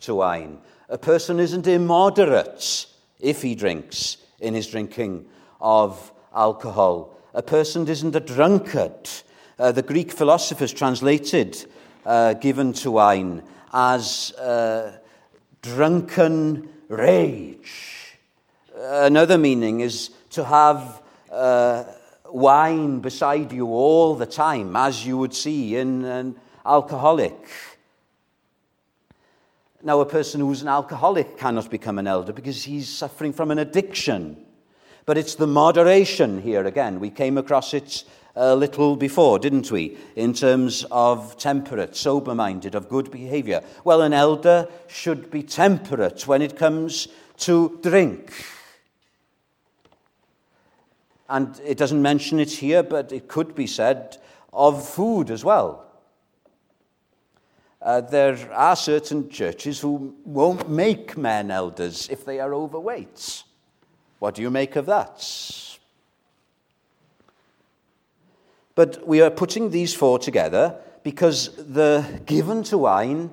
to 0.00 0.16
wine. 0.16 0.58
A 0.90 0.98
person 0.98 1.38
isn't 1.38 1.68
immoderate 1.68 2.86
if 3.20 3.42
he 3.42 3.54
drinks 3.54 4.16
in 4.40 4.54
his 4.54 4.66
drinking 4.66 5.24
of 5.60 6.12
alcohol. 6.34 7.16
a 7.32 7.42
person 7.42 7.86
isn't 7.86 8.16
a 8.16 8.20
drunkard. 8.20 9.08
Uh, 9.56 9.70
the 9.70 9.82
Greek 9.82 10.10
philosophers 10.10 10.72
translated 10.72 11.64
uh, 12.04 12.34
given 12.34 12.72
to 12.72 12.90
wine 12.90 13.40
as 13.72 14.32
uh, 14.32 14.98
drunken 15.62 16.68
rage. 16.88 18.16
Another 18.76 19.38
meaning 19.38 19.80
is 19.80 20.10
to 20.30 20.44
have 20.44 21.02
uh, 21.30 21.84
wine 22.32 22.98
beside 22.98 23.52
you 23.52 23.68
all 23.68 24.16
the 24.16 24.26
time, 24.26 24.74
as 24.74 25.06
you 25.06 25.16
would 25.18 25.34
see 25.34 25.76
in 25.76 26.04
an 26.04 26.34
alcoholic. 26.66 27.38
Now, 29.82 30.00
a 30.00 30.06
person 30.06 30.40
who's 30.40 30.60
an 30.60 30.68
alcoholic 30.68 31.38
cannot 31.38 31.70
become 31.70 31.98
an 31.98 32.06
elder 32.06 32.34
because 32.34 32.64
he's 32.64 32.88
suffering 32.88 33.32
from 33.32 33.50
an 33.50 33.58
addiction. 33.58 34.36
But 35.06 35.16
it's 35.16 35.36
the 35.36 35.46
moderation 35.46 36.42
here 36.42 36.66
again. 36.66 37.00
We 37.00 37.08
came 37.08 37.38
across 37.38 37.72
it 37.72 38.04
a 38.36 38.54
little 38.54 38.94
before, 38.94 39.38
didn't 39.38 39.70
we? 39.70 39.96
In 40.16 40.34
terms 40.34 40.84
of 40.90 41.38
temperate, 41.38 41.96
sober 41.96 42.34
minded, 42.34 42.74
of 42.74 42.90
good 42.90 43.10
behavior. 43.10 43.62
Well, 43.82 44.02
an 44.02 44.12
elder 44.12 44.68
should 44.86 45.30
be 45.30 45.42
temperate 45.42 46.28
when 46.28 46.42
it 46.42 46.56
comes 46.56 47.08
to 47.38 47.78
drink. 47.82 48.32
And 51.28 51.58
it 51.64 51.78
doesn't 51.78 52.02
mention 52.02 52.38
it 52.38 52.50
here, 52.50 52.82
but 52.82 53.12
it 53.12 53.28
could 53.28 53.54
be 53.54 53.66
said 53.66 54.18
of 54.52 54.86
food 54.86 55.30
as 55.30 55.44
well. 55.44 55.89
Uh, 57.82 58.00
there 58.02 58.36
are 58.52 58.76
certain 58.76 59.30
churches 59.30 59.80
who 59.80 60.14
won't 60.24 60.68
make 60.68 61.16
men 61.16 61.50
elders 61.50 62.08
if 62.10 62.24
they 62.24 62.38
are 62.38 62.54
overweight. 62.54 63.42
What 64.18 64.34
do 64.34 64.42
you 64.42 64.50
make 64.50 64.76
of 64.76 64.86
that? 64.86 65.78
But 68.74 69.06
we 69.06 69.22
are 69.22 69.30
putting 69.30 69.70
these 69.70 69.94
four 69.94 70.18
together 70.18 70.76
because 71.02 71.50
the 71.56 72.04
given 72.26 72.62
to 72.64 72.78
wine 72.78 73.30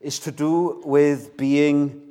is 0.00 0.18
to 0.20 0.32
do 0.32 0.82
with 0.84 1.36
being 1.36 2.02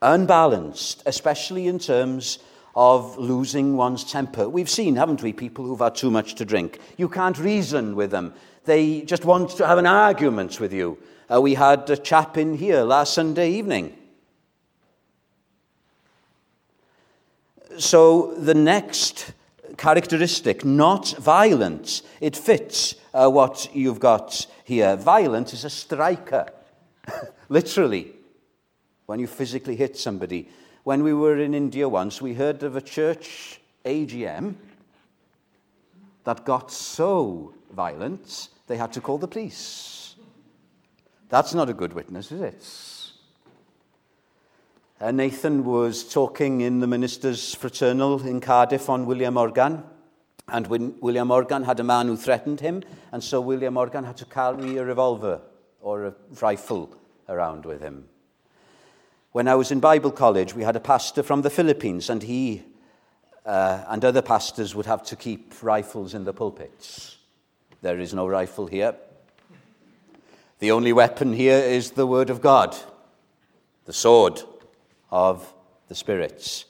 unbalanced, 0.00 1.02
especially 1.06 1.66
in 1.66 1.78
terms 1.78 2.38
of 2.74 3.16
losing 3.18 3.76
one's 3.76 4.04
temper. 4.04 4.48
We've 4.48 4.68
seen, 4.70 4.96
haven't 4.96 5.22
we, 5.22 5.32
people 5.32 5.64
who've 5.64 5.78
had 5.78 5.94
too 5.94 6.10
much 6.10 6.34
to 6.36 6.44
drink. 6.44 6.78
You 6.96 7.08
can't 7.08 7.38
reason 7.38 7.94
with 7.94 8.10
them. 8.10 8.34
They 8.64 9.02
just 9.02 9.24
want 9.24 9.50
to 9.56 9.66
have 9.66 9.78
an 9.78 9.86
argument 9.86 10.60
with 10.60 10.72
you. 10.72 10.98
Uh, 11.28 11.40
we 11.40 11.54
had 11.54 11.90
a 11.90 11.96
chap 11.96 12.36
in 12.36 12.56
here 12.56 12.82
last 12.82 13.14
Sunday 13.14 13.50
evening. 13.50 13.96
So 17.78 18.32
the 18.34 18.54
next 18.54 19.32
characteristic, 19.76 20.64
not 20.64 21.08
violent, 21.18 22.02
it 22.20 22.36
fits 22.36 22.94
uh, 23.12 23.28
what 23.28 23.68
you've 23.74 23.98
got 23.98 24.46
here. 24.64 24.96
Violent 24.96 25.52
is 25.52 25.64
a 25.64 25.70
striker, 25.70 26.46
literally, 27.48 28.12
when 29.06 29.18
you 29.18 29.26
physically 29.26 29.74
hit 29.74 29.96
somebody. 29.96 30.48
When 30.84 31.02
we 31.02 31.12
were 31.12 31.38
in 31.38 31.54
India 31.54 31.88
once, 31.88 32.22
we 32.22 32.34
heard 32.34 32.62
of 32.62 32.76
a 32.76 32.80
church 32.80 33.60
AGM 33.84 34.54
that 36.22 36.44
got 36.44 36.70
so 36.70 37.52
violent 37.72 38.48
they 38.68 38.76
had 38.76 38.92
to 38.92 39.00
call 39.00 39.18
the 39.18 39.28
police. 39.28 39.95
That's 41.28 41.54
not 41.54 41.68
a 41.68 41.74
good 41.74 41.92
witness, 41.92 42.30
is 42.30 42.40
it? 42.40 42.66
Uh, 45.00 45.10
Nathan 45.10 45.64
was 45.64 46.04
talking 46.04 46.60
in 46.62 46.80
the 46.80 46.86
minister's 46.86 47.54
fraternal 47.54 48.26
in 48.26 48.40
Cardiff 48.40 48.88
on 48.88 49.06
William 49.06 49.34
Morgan. 49.34 49.82
And 50.48 50.66
when 50.68 50.94
William 51.00 51.28
Morgan 51.28 51.64
had 51.64 51.80
a 51.80 51.84
man 51.84 52.06
who 52.06 52.16
threatened 52.16 52.60
him, 52.60 52.82
and 53.12 53.22
so 53.22 53.40
William 53.40 53.74
Morgan 53.74 54.04
had 54.04 54.16
to 54.18 54.24
carry 54.24 54.76
a 54.76 54.84
revolver 54.84 55.40
or 55.80 56.06
a 56.06 56.14
rifle 56.40 56.96
around 57.28 57.66
with 57.66 57.80
him. 57.80 58.08
When 59.32 59.48
I 59.48 59.56
was 59.56 59.70
in 59.70 59.80
Bible 59.80 60.12
college, 60.12 60.54
we 60.54 60.62
had 60.62 60.76
a 60.76 60.80
pastor 60.80 61.22
from 61.22 61.42
the 61.42 61.50
Philippines, 61.50 62.08
and 62.08 62.22
he 62.22 62.62
uh, 63.44 63.84
and 63.88 64.04
other 64.04 64.22
pastors 64.22 64.74
would 64.74 64.86
have 64.86 65.02
to 65.04 65.16
keep 65.16 65.62
rifles 65.62 66.14
in 66.14 66.24
the 66.24 66.32
pulpits. 66.32 67.16
There 67.82 67.98
is 67.98 68.12
no 68.12 68.26
rifle 68.26 68.66
here. 68.66 68.96
The 70.58 70.72
only 70.72 70.92
weapon 70.92 71.34
here 71.34 71.58
is 71.58 71.90
the 71.90 72.06
Word 72.06 72.30
of 72.30 72.40
God, 72.40 72.74
the 73.84 73.92
sword 73.92 74.40
of 75.10 75.52
the 75.88 75.94
spirits. 75.94 76.64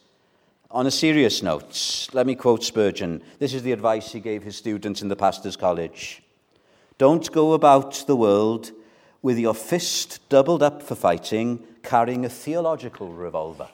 On 0.73 0.89
a 0.89 0.91
serious 0.91 1.41
note, 1.41 2.09
let 2.13 2.27
me 2.27 2.35
quote 2.35 2.65
Spurgeon. 2.65 3.23
This 3.39 3.55
is 3.55 3.63
the 3.63 3.71
advice 3.71 4.11
he 4.11 4.19
gave 4.19 4.43
his 4.43 4.57
students 4.57 5.03
in 5.03 5.09
the 5.09 5.15
pastor's 5.15 5.57
college. 5.57 6.23
Don't 6.99 7.31
go 7.31 7.53
about 7.53 8.05
the 8.09 8.17
world 8.17 8.73
with 9.23 9.39
your 9.39 9.55
fist 9.55 10.29
doubled 10.29 10.65
up 10.65 10.83
for 10.83 10.97
fighting, 10.97 11.65
carrying 11.85 12.25
a 12.25 12.29
theological 12.29 13.13
revolver. 13.13 13.69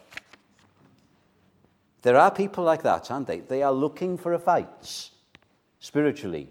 There 2.03 2.19
are 2.19 2.31
people 2.31 2.65
like 2.65 2.83
that, 2.83 3.11
aren't 3.11 3.29
they? 3.29 3.41
They 3.41 3.63
are 3.63 3.73
looking 3.73 4.19
for 4.19 4.35
a 4.35 4.39
fight 4.39 5.11
spiritually. 5.81 6.49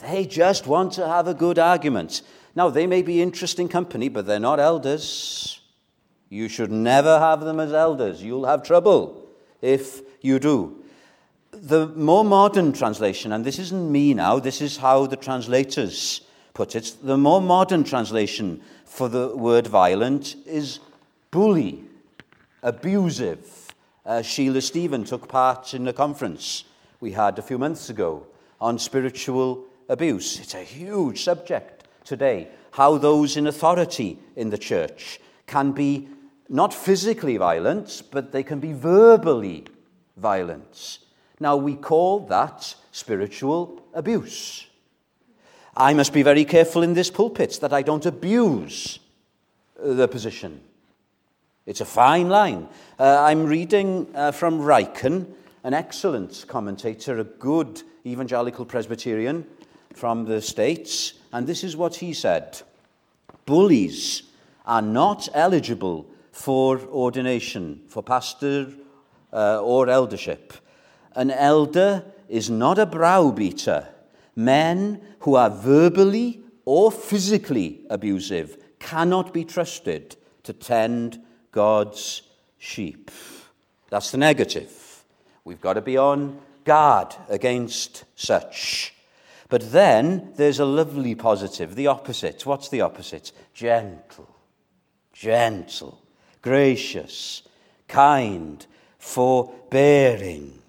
They 0.00 0.24
just 0.24 0.68
want 0.68 0.92
to 0.92 1.08
have 1.08 1.26
a 1.26 1.34
good 1.34 1.58
argument. 1.58 2.22
Now, 2.56 2.70
they 2.70 2.86
may 2.86 3.02
be 3.02 3.20
interesting 3.20 3.68
company, 3.68 4.08
but 4.08 4.26
they're 4.26 4.40
not 4.40 4.58
elders. 4.58 5.60
You 6.30 6.48
should 6.48 6.72
never 6.72 7.18
have 7.18 7.42
them 7.42 7.60
as 7.60 7.74
elders. 7.74 8.22
You'll 8.22 8.46
have 8.46 8.62
trouble 8.62 9.28
if 9.60 10.00
you 10.22 10.38
do. 10.38 10.82
The 11.52 11.86
more 11.88 12.24
modern 12.24 12.72
translation, 12.72 13.32
and 13.32 13.44
this 13.44 13.58
isn't 13.58 13.92
me 13.92 14.14
now, 14.14 14.38
this 14.38 14.62
is 14.62 14.78
how 14.78 15.06
the 15.06 15.16
translators 15.16 16.22
put 16.54 16.74
it, 16.74 16.96
the 17.02 17.18
more 17.18 17.42
modern 17.42 17.84
translation 17.84 18.62
for 18.86 19.10
the 19.10 19.36
word 19.36 19.66
violent 19.66 20.34
is 20.46 20.80
bully, 21.30 21.84
abusive. 22.62 23.74
Uh, 24.04 24.22
Sheila 24.22 24.62
Stephen 24.62 25.04
took 25.04 25.28
part 25.28 25.74
in 25.74 25.86
a 25.86 25.92
conference 25.92 26.64
we 27.00 27.12
had 27.12 27.38
a 27.38 27.42
few 27.42 27.58
months 27.58 27.90
ago 27.90 28.26
on 28.60 28.78
spiritual 28.78 29.64
abuse. 29.88 30.40
It's 30.40 30.54
a 30.54 30.62
huge 30.62 31.22
subject 31.22 31.75
today, 32.06 32.48
how 32.70 32.96
those 32.96 33.36
in 33.36 33.46
authority 33.46 34.18
in 34.34 34.50
the 34.50 34.58
church 34.58 35.20
can 35.46 35.72
be 35.72 36.08
not 36.48 36.72
physically 36.72 37.36
violent, 37.36 38.02
but 38.10 38.32
they 38.32 38.42
can 38.42 38.60
be 38.60 38.72
verbally 38.72 39.64
violent. 40.16 41.00
Now, 41.40 41.56
we 41.56 41.74
call 41.74 42.20
that 42.26 42.74
spiritual 42.92 43.82
abuse. 43.92 44.66
I 45.76 45.92
must 45.92 46.14
be 46.14 46.22
very 46.22 46.44
careful 46.44 46.82
in 46.82 46.94
this 46.94 47.10
pulpit 47.10 47.58
that 47.60 47.72
I 47.72 47.82
don't 47.82 48.06
abuse 48.06 48.98
the 49.78 50.08
position. 50.08 50.60
It's 51.66 51.82
a 51.82 51.84
fine 51.84 52.28
line. 52.28 52.68
Uh, 52.98 53.20
I'm 53.20 53.44
reading 53.44 54.06
uh, 54.14 54.30
from 54.30 54.60
Ryken, 54.60 55.26
an 55.64 55.74
excellent 55.74 56.46
commentator, 56.48 57.18
a 57.18 57.24
good 57.24 57.82
evangelical 58.06 58.64
Presbyterian 58.64 59.44
from 59.92 60.24
the 60.24 60.40
States, 60.40 61.14
and 61.36 61.46
this 61.46 61.62
is 61.62 61.76
what 61.76 61.96
he 61.96 62.14
said 62.14 62.62
Bullies 63.44 64.22
are 64.64 64.80
not 64.80 65.28
eligible 65.34 66.06
for 66.32 66.80
ordination, 66.80 67.82
for 67.88 68.02
pastor 68.02 68.72
uh, 69.32 69.62
or 69.62 69.90
eldership. 69.90 70.54
An 71.14 71.30
elder 71.30 72.04
is 72.28 72.48
not 72.48 72.78
a 72.78 72.86
browbeater. 72.86 73.86
Men 74.34 75.00
who 75.20 75.34
are 75.34 75.50
verbally 75.50 76.40
or 76.64 76.90
physically 76.90 77.82
abusive 77.90 78.56
cannot 78.78 79.34
be 79.34 79.44
trusted 79.44 80.16
to 80.42 80.54
tend 80.54 81.20
God's 81.52 82.22
sheep. 82.56 83.10
That's 83.90 84.10
the 84.10 84.18
negative. 84.18 85.04
We've 85.44 85.60
got 85.60 85.74
to 85.74 85.82
be 85.82 85.98
on 85.98 86.40
guard 86.64 87.14
against 87.28 88.04
such. 88.14 88.95
But 89.48 89.72
then 89.72 90.32
there's 90.36 90.58
a 90.58 90.64
lovely 90.64 91.14
positive, 91.14 91.74
the 91.74 91.86
opposite. 91.86 92.44
What's 92.44 92.68
the 92.68 92.80
opposite? 92.80 93.32
Gentle, 93.54 94.28
gentle, 95.12 96.02
gracious, 96.42 97.42
kind, 97.86 98.66
forbearing. 98.98 100.62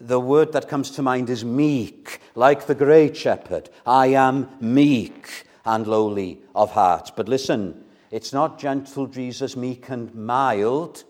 The 0.00 0.20
word 0.20 0.52
that 0.52 0.68
comes 0.68 0.90
to 0.92 1.02
mind 1.02 1.30
is 1.30 1.44
meek, 1.44 2.20
like 2.34 2.66
the 2.66 2.74
great 2.74 3.16
shepherd. 3.16 3.70
I 3.86 4.08
am 4.08 4.48
meek 4.60 5.46
and 5.64 5.86
lowly 5.86 6.40
of 6.54 6.72
heart. 6.72 7.12
But 7.16 7.28
listen, 7.28 7.84
it's 8.10 8.32
not 8.32 8.58
gentle 8.58 9.06
Jesus, 9.06 9.56
meek 9.56 9.88
and 9.88 10.14
mild. 10.14 11.04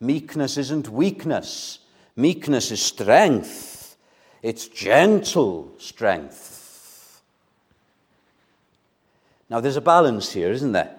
Meekness 0.00 0.56
isn't 0.56 0.88
weakness, 0.88 1.78
meekness 2.16 2.70
is 2.70 2.82
strength. 2.82 3.96
It's 4.42 4.68
gentle 4.68 5.72
strength. 5.78 6.53
Now, 9.54 9.60
there's 9.60 9.76
a 9.76 9.80
balance 9.80 10.32
here, 10.32 10.50
isn't 10.50 10.72
there? 10.72 10.90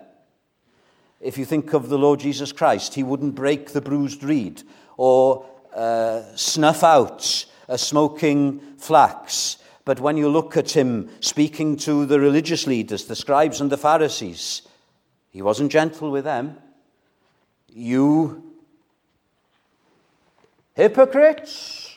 If 1.20 1.38
you 1.38 1.44
think 1.44 1.74
of 1.74 1.90
the 1.90 1.98
Lord 1.98 2.22
Jesus 2.22 2.54
Christ, 2.54 2.94
he 2.94 3.04
wouldn't 3.04 3.36
break 3.36 3.72
the 3.72 3.82
bruised 3.82 4.24
reed 4.24 4.64
or 4.96 5.46
uh, 5.76 6.22
snuff 6.38 6.82
out 6.82 7.48
a 7.68 7.78
smoking 7.78 8.62
flax. 8.78 9.58
But 9.84 10.00
when 10.00 10.16
you 10.16 10.30
look 10.30 10.56
at 10.56 10.72
him 10.72 11.10
speaking 11.20 11.76
to 11.80 12.06
the 12.06 12.18
religious 12.18 12.66
leaders, 12.66 13.04
the 13.04 13.16
scribes 13.18 13.60
and 13.60 13.70
the 13.70 13.76
Pharisees, 13.76 14.62
he 15.32 15.42
wasn't 15.42 15.70
gentle 15.70 16.10
with 16.10 16.24
them. 16.24 16.56
You 17.68 18.54
hypocrites. 20.76 21.94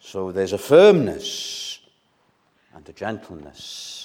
So 0.00 0.32
there's 0.32 0.54
a 0.54 0.56
firmness 0.56 1.80
and 2.74 2.88
a 2.88 2.92
gentleness. 2.94 3.97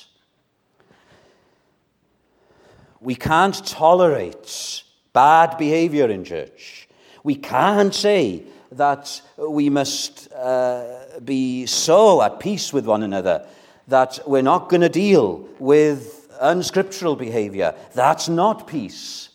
We 3.04 3.16
can't 3.16 3.66
tolerate 3.68 4.84
bad 5.12 5.58
behavior 5.58 6.10
in 6.10 6.24
church. 6.24 6.88
We 7.22 7.36
can't 7.36 7.94
say 7.94 8.44
that 8.72 9.22
we 9.38 9.70
must 9.70 10.32
uh, 10.32 11.20
be 11.24 11.66
so 11.66 12.22
at 12.22 12.40
peace 12.40 12.72
with 12.72 12.86
one 12.86 13.04
another 13.04 13.46
that 13.90 14.20
we're 14.26 14.42
not 14.42 14.70
going 14.70 14.82
to 14.82 14.90
deal 14.90 15.46
with 15.60 16.34
unscriptural 16.40 17.18
behavior. 17.18 17.76
That's 17.94 18.30
not 18.30 18.68
peace. 18.68 19.28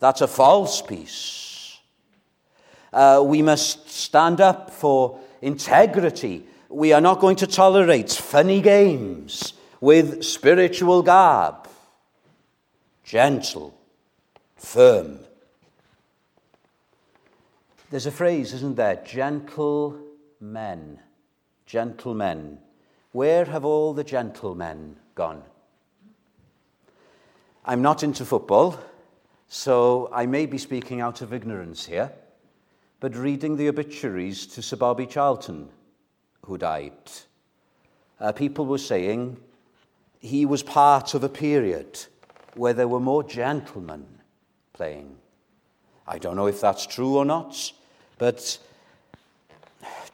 That's 0.00 0.20
a 0.20 0.26
false 0.26 0.82
peace. 0.82 1.78
Uh, 2.92 3.22
we 3.24 3.42
must 3.42 3.88
stand 3.90 4.40
up 4.40 4.70
for 4.70 5.20
integrity. 5.40 6.44
We 6.68 6.92
are 6.92 7.00
not 7.00 7.20
going 7.20 7.36
to 7.36 7.46
tolerate 7.46 8.10
funny 8.10 8.60
games 8.60 9.52
with 9.80 10.24
spiritual 10.24 11.02
garb. 11.02 11.68
Gentle, 13.04 13.78
firm. 14.56 15.18
There's 17.90 18.06
a 18.06 18.10
phrase, 18.10 18.54
isn't 18.54 18.76
there? 18.76 18.96
Gentle 19.04 19.98
men. 20.40 20.98
Gentlemen. 21.66 22.58
Where 23.12 23.44
have 23.44 23.64
all 23.64 23.92
the 23.92 24.04
gentlemen 24.04 24.96
gone? 25.14 25.42
I'm 27.66 27.82
not 27.82 28.02
into 28.02 28.24
football, 28.24 28.78
so 29.48 30.08
I 30.12 30.24
may 30.26 30.46
be 30.46 30.58
speaking 30.58 31.00
out 31.00 31.20
of 31.20 31.32
ignorance 31.32 31.84
here, 31.86 32.10
but 33.00 33.14
reading 33.14 33.56
the 33.56 33.68
obituaries 33.68 34.46
to 34.48 34.62
Sir 34.62 34.76
Bobby 34.76 35.06
Charlton, 35.06 35.68
who 36.46 36.58
died, 36.58 36.92
uh, 38.18 38.32
people 38.32 38.64
were 38.64 38.78
saying 38.78 39.36
he 40.20 40.46
was 40.46 40.62
part 40.62 41.12
of 41.12 41.22
a 41.22 41.28
period 41.28 42.06
where 42.54 42.72
there 42.72 42.88
were 42.88 43.00
more 43.00 43.22
gentlemen 43.22 44.06
playing. 44.72 45.16
I 46.06 46.18
don't 46.18 46.36
know 46.36 46.46
if 46.46 46.60
that's 46.60 46.86
true 46.86 47.16
or 47.16 47.24
not, 47.24 47.72
but 48.18 48.58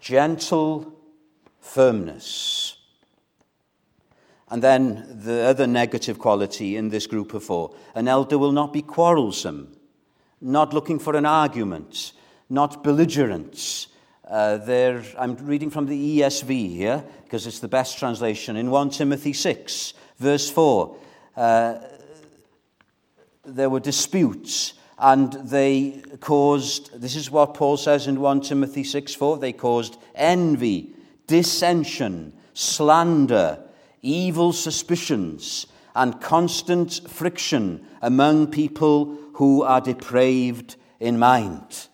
gentle 0.01 0.93
firmness. 1.61 2.77
And 4.49 4.63
then 4.63 5.21
the 5.25 5.43
other 5.43 5.67
negative 5.67 6.19
quality 6.19 6.77
in 6.77 6.89
this 6.89 7.07
group 7.07 7.35
of 7.35 7.45
four 7.45 7.73
an 7.95 8.09
elder 8.09 8.37
will 8.39 8.53
not 8.53 8.73
be 8.73 8.83
quarrelsome, 8.83 9.77
not 10.41 10.73
looking 10.73 10.99
for 10.99 11.17
an 11.17 11.27
argument, 11.27 12.13
not 12.49 12.83
belligerent. 12.83 13.87
Uh, 14.29 14.59
there, 14.59 15.03
I'm 15.19 15.35
reading 15.37 15.71
from 15.71 15.87
the 15.87 16.21
ESV 16.21 16.77
here 16.77 17.05
because 17.25 17.49
it's 17.49 17.59
the 17.59 17.69
best 17.69 17.99
translation. 17.99 18.57
In 18.57 18.71
1 18.71 18.91
Timothy 18.91 19.33
6, 19.33 19.95
verse 20.19 20.49
4, 20.49 20.97
uh, 21.37 21.75
there 23.45 23.71
were 23.71 23.81
disputes 23.81 24.75
and 24.99 25.33
they 25.33 26.03
caused, 26.21 27.01
this 27.01 27.17
is 27.17 27.31
what 27.31 27.55
Paul 27.55 27.77
says 27.77 28.07
in 28.07 28.21
1 28.21 28.43
Timothy 28.43 28.85
6 28.85 29.15
4, 29.15 29.39
they 29.39 29.53
caused 29.53 29.97
envy, 30.15 30.95
dissension, 31.27 32.35
slander 32.55 33.63
evil 34.03 34.53
suspicions, 34.53 35.67
and 35.95 36.21
constant 36.21 37.01
friction 37.09 37.87
among 38.03 38.47
people 38.47 39.17
who 39.35 39.63
are 39.63 39.81
depraved 39.81 40.77
in 40.99 41.19
mind. 41.19 41.89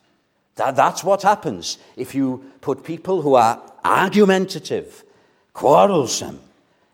That, 0.56 0.76
that's 0.76 1.04
what 1.04 1.22
happens 1.22 1.78
if 1.96 2.14
you 2.14 2.44
put 2.60 2.84
people 2.84 3.22
who 3.22 3.34
are 3.34 3.60
argumentative, 3.84 5.04
quarrelsome, 5.52 6.40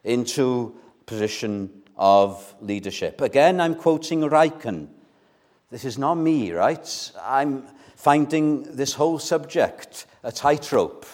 into 0.04 0.74
position 1.06 1.81
of 1.96 2.54
leadership. 2.60 3.20
Again, 3.20 3.60
I'm 3.60 3.74
quoting 3.74 4.22
Ryken. 4.22 4.88
This 5.70 5.84
is 5.84 5.98
not 5.98 6.14
me, 6.14 6.52
right? 6.52 7.12
I'm 7.22 7.64
finding 7.96 8.76
this 8.76 8.94
whole 8.94 9.18
subject 9.18 10.06
a 10.22 10.32
tightrope. 10.32 11.06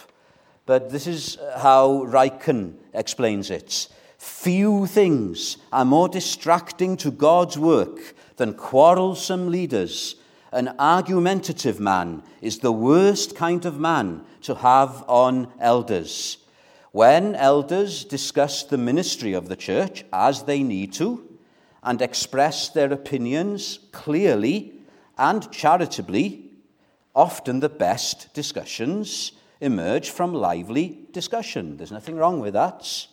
But 0.67 0.91
this 0.91 1.07
is 1.07 1.38
how 1.57 2.05
Ryken 2.05 2.75
explains 2.93 3.51
it. 3.51 3.88
Few 4.19 4.87
things 4.87 5.57
are 5.73 5.85
more 5.85 6.09
distracting 6.09 6.97
to 6.99 7.11
God's 7.11 7.57
work 7.57 8.14
than 8.37 8.55
quarrelsome 8.55 9.51
leaders. 9.51 10.17
An 10.53 10.75
argumentative 10.79 11.79
man 11.79 12.23
is 12.43 12.59
the 12.59 12.73
worst 12.73 13.37
kind 13.37 13.64
of 13.64 13.79
man 13.79 14.25
to 14.43 14.57
have 14.57 15.05
on 15.09 15.53
elders. 15.61 16.38
When 16.99 17.37
elders 17.37 18.05
discuss 18.05 18.65
the 18.65 18.77
ministry 18.77 19.33
of 19.33 19.49
the 19.49 19.55
church 19.55 20.05
as 20.13 20.43
they 20.43 20.65
need 20.65 20.93
to 20.95 21.39
and 21.81 22.03
express 22.03 22.71
their 22.71 22.93
opinions 22.93 23.79
clearly 23.93 24.73
and 25.17 25.49
charitably, 25.53 26.51
often 27.15 27.61
the 27.61 27.69
best 27.69 28.35
discussions 28.35 29.31
emerge 29.61 30.11
from 30.11 30.35
lively 30.35 31.07
discussion. 31.13 31.77
There's 31.77 31.93
nothing 31.93 32.17
wrong 32.17 32.41
with 32.41 32.55
that. 32.55 33.07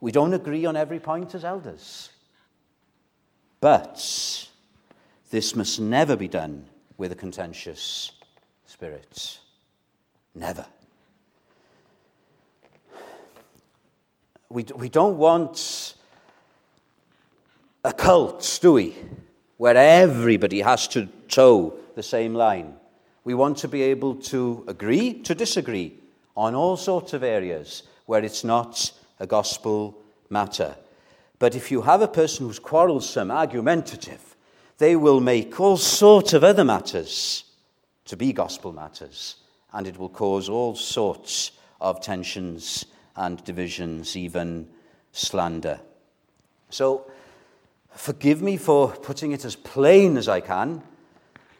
We 0.00 0.10
don't 0.10 0.34
agree 0.34 0.66
on 0.66 0.74
every 0.74 0.98
point 0.98 1.32
as 1.36 1.44
elders. 1.44 2.10
But 3.60 4.48
this 5.30 5.54
must 5.54 5.78
never 5.78 6.16
be 6.16 6.26
done 6.26 6.66
with 6.96 7.12
a 7.12 7.14
contentious 7.14 8.10
spirit. 8.64 9.38
Never. 10.34 10.66
We, 14.48 14.64
we 14.76 14.88
don't 14.88 15.18
want 15.18 15.94
a 17.84 17.92
cult, 17.92 18.58
do 18.62 18.74
we? 18.74 18.96
Where 19.56 19.76
everybody 19.76 20.60
has 20.60 20.86
to 20.88 21.06
toe 21.28 21.78
the 21.94 22.02
same 22.02 22.34
line. 22.34 22.74
We 23.24 23.34
want 23.34 23.58
to 23.58 23.68
be 23.68 23.82
able 23.82 24.16
to 24.16 24.64
agree 24.68 25.14
to 25.22 25.34
disagree 25.34 25.98
on 26.36 26.54
all 26.54 26.76
sorts 26.76 27.12
of 27.12 27.22
areas 27.22 27.82
where 28.06 28.22
it's 28.22 28.44
not 28.44 28.92
a 29.18 29.26
gospel 29.26 29.96
matter. 30.30 30.76
But 31.38 31.54
if 31.54 31.70
you 31.70 31.82
have 31.82 32.02
a 32.02 32.08
person 32.08 32.46
who's 32.46 32.58
quarrelsome, 32.58 33.30
argumentative, 33.30 34.36
they 34.78 34.94
will 34.94 35.20
make 35.20 35.58
all 35.58 35.76
sorts 35.76 36.34
of 36.34 36.44
other 36.44 36.64
matters 36.64 37.44
to 38.04 38.16
be 38.16 38.32
gospel 38.32 38.72
matters, 38.72 39.36
and 39.72 39.86
it 39.86 39.98
will 39.98 40.08
cause 40.08 40.48
all 40.48 40.76
sorts 40.76 41.52
of 41.80 42.00
tensions 42.00 42.84
and 43.16 43.42
divisions, 43.44 44.16
even 44.16 44.68
slander. 45.12 45.80
So, 46.70 47.10
forgive 47.90 48.42
me 48.42 48.56
for 48.56 48.88
putting 48.88 49.32
it 49.32 49.44
as 49.44 49.56
plain 49.56 50.16
as 50.16 50.28
I 50.28 50.40
can. 50.40 50.82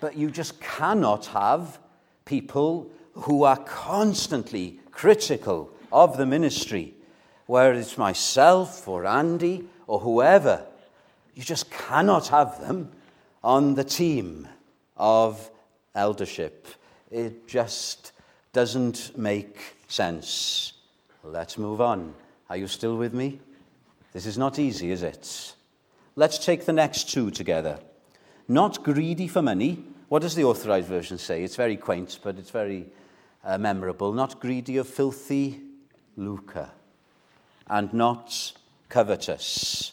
But 0.01 0.17
you 0.17 0.31
just 0.31 0.61
cannot 0.61 1.27
have 1.27 1.79
people 2.25 2.91
who 3.15 3.45
are 3.45 3.57
constantly 3.57 4.79
critical 4.91 5.71
of 5.91 6.19
the 6.19 6.27
ministry, 6.27 6.95
whether 7.47 7.73
it's 7.73 7.97
myself 7.97 8.87
or 8.87 9.07
Andy 9.07 9.69
or 9.87 10.01
whoever. 10.01 10.67
You 11.35 11.43
just 11.43 11.71
cannot 11.71 12.29
have 12.29 12.61
them 12.61 12.93
on 13.43 13.75
the 13.75 13.85
team 13.85 14.49
of 14.97 15.51
eldership. 15.95 16.67
It 17.11 17.47
just 17.47 18.13
doesn't 18.53 19.17
make 19.17 19.59
sense. 19.89 20.73
Let's 21.27 21.59
move 21.59 21.81
on. 21.81 22.15
Are 22.49 22.57
you 22.57 22.69
still 22.69 22.97
with 22.97 23.13
me? 23.13 23.41
This 24.13 24.27
is 24.27 24.39
not 24.39 24.59
easy, 24.59 24.91
is 24.91 25.03
it? 25.03 25.55
Let's 26.15 26.39
take 26.39 26.65
the 26.65 26.73
next 26.73 27.11
two 27.11 27.31
together 27.31 27.79
not 28.49 28.85
greedy 28.85 29.29
for 29.29 29.43
money. 29.43 29.83
What 30.09 30.23
does 30.23 30.35
the 30.35 30.45
authorized 30.45 30.89
version 30.89 31.19
say? 31.19 31.43
It's 31.43 31.57
very 31.57 31.77
quaint, 31.77 32.19
but 32.23 32.39
it's 32.39 32.51
very 32.51 32.87
uh, 33.45 33.59
memorable. 33.59 34.13
Not 34.13 34.41
greedy 34.41 34.77
of 34.77 34.89
filthy 34.89 35.61
lucre, 36.17 36.71
and 37.67 37.93
not 37.93 38.53
covetous. 38.89 39.93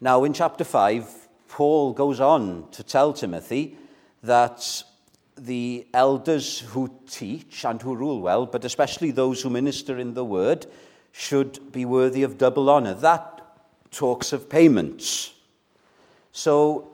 Now, 0.00 0.24
in 0.24 0.32
chapter 0.32 0.64
5, 0.64 1.28
Paul 1.48 1.92
goes 1.92 2.20
on 2.20 2.68
to 2.72 2.82
tell 2.82 3.12
Timothy 3.12 3.76
that 4.22 4.82
the 5.40 5.86
elders 5.94 6.60
who 6.60 6.92
teach 7.08 7.64
and 7.64 7.80
who 7.80 7.96
rule 7.96 8.20
well, 8.20 8.46
but 8.46 8.64
especially 8.64 9.10
those 9.10 9.42
who 9.42 9.50
minister 9.50 9.98
in 9.98 10.14
the 10.14 10.24
word, 10.24 10.66
should 11.12 11.72
be 11.72 11.84
worthy 11.84 12.22
of 12.22 12.38
double 12.38 12.68
honor. 12.68 12.94
That 12.94 13.40
talks 13.90 14.32
of 14.32 14.48
payments. 14.48 15.32
So 16.32 16.90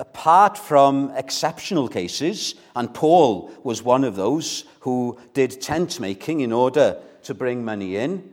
apart 0.00 0.56
from 0.56 1.12
exceptional 1.16 1.88
cases, 1.88 2.54
and 2.76 2.94
Paul 2.94 3.50
was 3.62 3.82
one 3.82 4.04
of 4.04 4.16
those 4.16 4.64
who 4.80 5.18
did 5.34 5.60
tent 5.60 6.00
making 6.00 6.40
in 6.40 6.52
order 6.52 6.96
to 7.24 7.34
bring 7.34 7.64
money 7.64 7.96
in, 7.96 8.32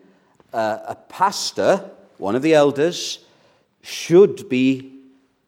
uh, 0.53 0.77
a 0.87 0.95
pastor, 0.95 1.89
one 2.17 2.35
of 2.35 2.43
the 2.43 2.53
elders, 2.53 3.19
should 3.81 4.47
be 4.47 4.93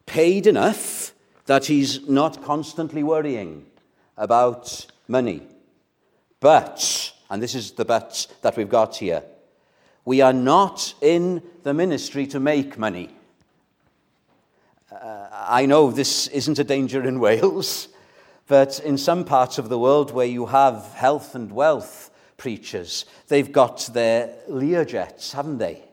paid 0.05 0.47
enough 0.47 1.13
that 1.45 1.65
he's 1.65 2.07
not 2.09 2.43
constantly 2.43 3.03
worrying 3.03 3.66
about 4.17 4.85
money. 5.07 5.43
But, 6.39 7.13
and 7.29 7.41
this 7.41 7.55
is 7.55 7.71
the 7.71 7.85
but 7.85 8.27
that 8.41 8.57
we've 8.57 8.69
got 8.69 8.97
here, 8.97 9.23
we 10.05 10.21
are 10.21 10.33
not 10.33 10.93
in 11.01 11.43
the 11.63 11.73
ministry 11.73 12.27
to 12.27 12.39
make 12.39 12.77
money. 12.77 13.09
Uh, 14.91 15.27
I 15.31 15.65
know 15.65 15.91
this 15.91 16.27
isn't 16.27 16.59
a 16.59 16.63
danger 16.63 17.03
in 17.03 17.19
Wales, 17.27 17.89
but 18.47 18.79
in 18.79 18.97
some 18.97 19.25
parts 19.25 19.57
of 19.57 19.69
the 19.69 19.77
world 19.77 20.11
where 20.11 20.25
you 20.25 20.45
have 20.45 20.93
health 20.93 21.35
and 21.35 21.51
wealth 21.51 22.09
preachers, 22.37 23.05
they've 23.27 23.51
got 23.51 23.89
their 23.93 24.33
Learjets, 24.49 25.33
haven't 25.33 25.57
they? 25.57 25.83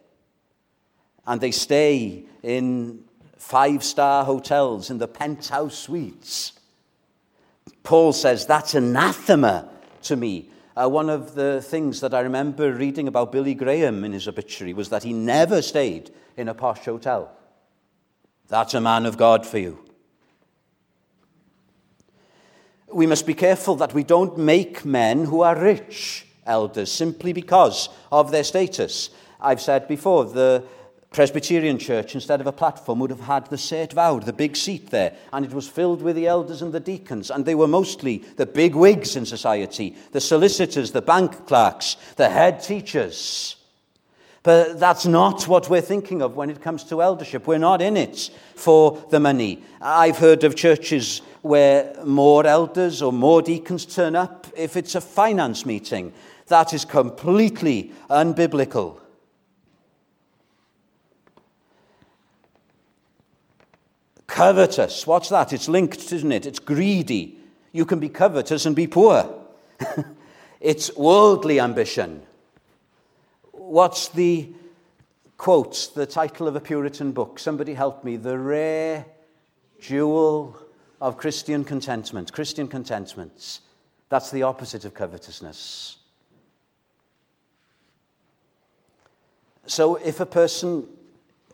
And 1.27 1.41
they 1.41 1.51
stay 1.51 2.25
in 2.43 3.03
five 3.37 3.83
star 3.83 4.25
hotels 4.25 4.91
in 4.91 4.99
the 4.99 5.09
penthouse 5.09 5.77
suites. 5.77 6.53
Paul 7.83 8.13
says 8.13 8.47
that's 8.47 8.75
anathema 8.75 9.69
to 10.03 10.17
me. 10.17 10.51
Uh, 10.77 10.89
one 10.89 11.09
of 11.09 11.35
the 11.35 11.63
things 11.63 12.01
that 12.01 12.15
I 12.15 12.21
remember 12.21 12.73
reading 12.73 13.07
about 13.07 13.31
Billy 13.31 13.55
Graham 13.55 14.05
in 14.05 14.13
his 14.13 14.27
obituary 14.27 14.75
was 14.75 14.89
that 14.89 15.05
he 15.05 15.13
never 15.13 15.63
stayed 15.63 16.11
in 16.37 16.49
a 16.49 16.55
posh 16.55 16.85
hotel. 16.85 17.31
That's 18.49 18.75
a 18.75 18.81
man 18.81 19.07
of 19.07 19.17
God 19.17 19.47
for 19.47 19.59
you. 19.59 19.79
We 22.93 23.07
must 23.07 23.27
be 23.27 23.35
careful 23.35 23.77
that 23.77 23.95
we 23.95 24.05
don't 24.05 24.39
make 24.39 24.85
men 24.85 25.25
who 25.25 25.43
are 25.43 25.59
rich 25.59 26.27
elders 26.47 26.93
simply 26.93 27.33
because 27.33 27.89
of 28.13 28.31
their 28.31 28.45
status. 28.45 29.11
I've 29.41 29.61
said 29.61 29.89
before, 29.89 30.25
the 30.25 30.65
Presbyterian 31.15 31.79
Church, 31.79 32.17
instead 32.17 32.41
of 32.41 32.49
a 32.49 32.53
platform, 32.53 32.99
would 32.99 33.11
have 33.11 33.21
had 33.21 33.47
the 33.47 33.57
Sêt 33.57 33.93
Fawr, 33.93 34.21
the 34.21 34.33
big 34.33 34.57
seat 34.57 34.91
there, 34.91 35.15
and 35.33 35.45
it 35.45 35.55
was 35.55 35.69
filled 35.69 36.03
with 36.03 36.17
the 36.17 36.27
elders 36.27 36.61
and 36.61 36.73
the 36.73 36.81
deacons, 36.81 37.31
and 37.31 37.47
they 37.47 37.55
were 37.55 37.69
mostly 37.69 38.19
the 38.37 38.45
big 38.45 38.75
wigs 38.75 39.15
in 39.15 39.25
society, 39.25 39.95
the 40.11 40.21
solicitors, 40.21 40.91
the 40.91 41.01
bank 41.01 41.47
clerks, 41.47 41.97
the 42.17 42.29
head 42.29 42.61
teachers. 42.61 43.55
But 44.43 44.81
that's 44.81 45.07
not 45.07 45.47
what 45.47 45.71
we're 45.71 45.81
thinking 45.81 46.21
of 46.21 46.35
when 46.35 46.51
it 46.51 46.61
comes 46.61 46.83
to 46.85 47.01
eldership. 47.01 47.47
We're 47.47 47.59
not 47.59 47.81
in 47.81 47.97
it 47.97 48.31
for 48.57 49.03
the 49.11 49.21
money. 49.21 49.63
I've 49.81 50.19
heard 50.19 50.43
of 50.43 50.57
churches 50.57 51.23
where 51.43 51.95
more 52.05 52.45
elders 52.45 53.03
or 53.03 53.13
more 53.13 53.41
deacons 53.41 53.87
turn 53.87 54.17
up 54.17 54.49
if 54.57 54.77
it's 54.77 54.97
a 54.97 55.01
finance 55.01 55.65
meeting. 55.65 56.13
That 56.49 56.75
is 56.75 56.85
completely 56.85 57.93
unbiblical. 58.11 58.99
Covetous, 64.35 65.07
what's 65.07 65.29
that? 65.29 65.53
It's 65.53 65.69
linked, 65.69 66.13
isn't 66.13 66.33
it? 66.33 66.45
It's 66.45 66.59
greedy. 66.59 67.39
You 67.71 67.85
can 67.85 68.01
be 68.01 68.09
covetous 68.09 68.67
and 68.67 68.75
be 68.75 68.89
poor. 68.89 69.33
it's 70.61 70.93
worldly 70.97 71.61
ambition. 71.61 72.21
What's 73.53 74.09
the 74.09 74.49
quote, 75.39 75.93
the 75.95 76.05
title 76.05 76.49
of 76.49 76.57
a 76.57 76.61
Puritan 76.61 77.13
book? 77.13 77.39
Somebody 77.39 77.75
help 77.75 78.03
me. 78.03 78.17
The 78.17 78.37
rare 78.37 79.07
jewel 79.79 80.59
of 81.01 81.17
Christian 81.17 81.63
contentment. 81.63 82.33
Christian 82.33 82.67
contentment. 82.67 83.61
That's 84.09 84.33
the 84.33 84.43
opposite 84.43 84.85
of 84.85 84.95
covetousness. 84.95 85.99
So 89.67 89.95
if 89.95 90.19
a 90.19 90.27
person 90.27 90.89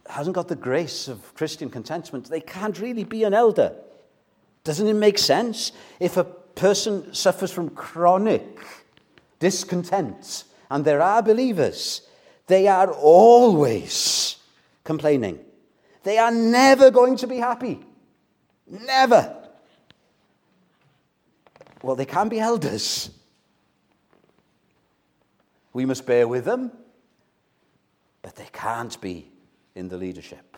hasn't 0.08 0.34
got 0.34 0.48
the 0.48 0.56
grace 0.56 1.08
of 1.08 1.34
Christian 1.34 1.70
contentment, 1.70 2.28
they 2.28 2.40
can't 2.40 2.78
really 2.80 3.04
be 3.04 3.24
an 3.24 3.34
elder. 3.34 3.74
Doesn't 4.64 4.86
it 4.86 4.94
make 4.94 5.18
sense? 5.18 5.72
If 5.98 6.16
a 6.16 6.24
person 6.24 7.14
suffers 7.14 7.50
from 7.50 7.70
chronic 7.70 8.58
discontent, 9.38 10.44
and 10.70 10.84
there 10.84 11.02
are 11.02 11.22
believers, 11.22 12.02
they 12.46 12.68
are 12.68 12.90
always 12.92 14.36
complaining. 14.84 15.40
They 16.02 16.18
are 16.18 16.30
never 16.30 16.90
going 16.90 17.16
to 17.16 17.26
be 17.26 17.36
happy. 17.38 17.80
Never. 18.66 19.36
Well, 21.82 21.96
they 21.96 22.04
can 22.04 22.28
be 22.28 22.38
elders. 22.38 23.10
We 25.72 25.86
must 25.86 26.06
bear 26.06 26.26
with 26.28 26.44
them, 26.44 26.72
but 28.22 28.36
they 28.36 28.48
can't 28.52 29.00
be 29.00 29.29
in 29.74 29.88
the 29.88 29.96
leadership. 29.96 30.56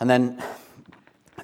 And 0.00 0.08
then 0.08 0.42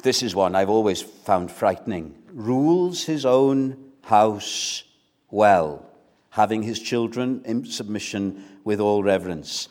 this 0.03 0.23
is 0.23 0.35
one 0.35 0.55
I've 0.55 0.71
always 0.71 1.03
found 1.03 1.51
frightening 1.51 2.14
rules 2.35 3.05
his 3.05 3.25
own 3.25 3.93
house 4.03 4.85
well, 5.31 5.88
having 6.31 6.62
his 6.62 6.79
children 6.81 7.43
in 7.45 7.64
submission 7.64 8.45
with 8.64 8.81
all 8.81 9.03
reverence. 9.03 9.69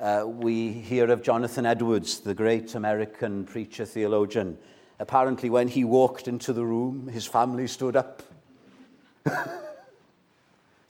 Uh, 0.00 0.24
we 0.26 0.72
hear 0.72 1.10
of 1.10 1.22
Jonathan 1.22 1.64
Edwards, 1.64 2.20
the 2.20 2.34
great 2.34 2.74
American 2.74 3.44
preacher 3.44 3.84
theologian. 3.84 4.58
Apparently, 4.98 5.48
when 5.48 5.68
he 5.68 5.84
walked 5.84 6.26
into 6.26 6.52
the 6.52 6.64
room, 6.64 7.08
his 7.08 7.26
family 7.26 7.66
stood 7.66 7.96
up. 7.96 8.22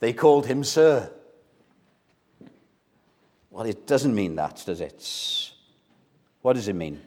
they 0.01 0.13
called 0.13 0.47
him 0.47 0.65
Sir. 0.65 1.11
Well, 3.53 3.67
it 3.67 3.87
doesn't 3.87 4.15
mean 4.15 4.35
that, 4.37 4.63
does 4.65 4.81
it? 4.81 5.53
What 6.41 6.55
does 6.55 6.69
it 6.69 6.75
mean? 6.75 7.03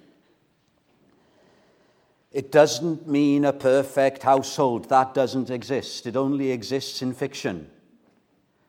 It 2.31 2.51
doesn't 2.51 3.07
mean 3.07 3.45
a 3.45 3.53
perfect 3.53 4.21
household. 4.21 4.89
That 4.89 5.15
doesn't 5.15 5.49
exist. 5.49 6.05
It 6.05 6.15
only 6.15 6.51
exists 6.51 7.01
in 7.01 7.13
fiction. 7.13 7.71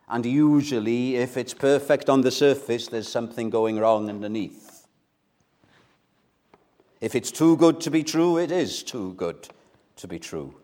And 0.09 0.25
usually, 0.25 1.17
if 1.17 1.37
it's 1.37 1.53
perfect 1.53 2.09
on 2.09 2.23
the 2.23 2.31
surface, 2.31 2.89
there's 2.89 3.09
something 3.09 3.51
going 3.51 3.79
wrong 3.79 4.09
underneath. 4.09 4.87
If 7.01 7.15
it's 7.15 7.31
too 7.31 7.57
good 7.59 7.81
to 7.83 7.91
be 7.91 8.03
true, 8.03 8.39
it 8.39 8.51
is 8.51 8.83
too 8.83 9.13
good 9.15 9.49
to 9.97 10.09
be 10.09 10.19
true. 10.19 10.55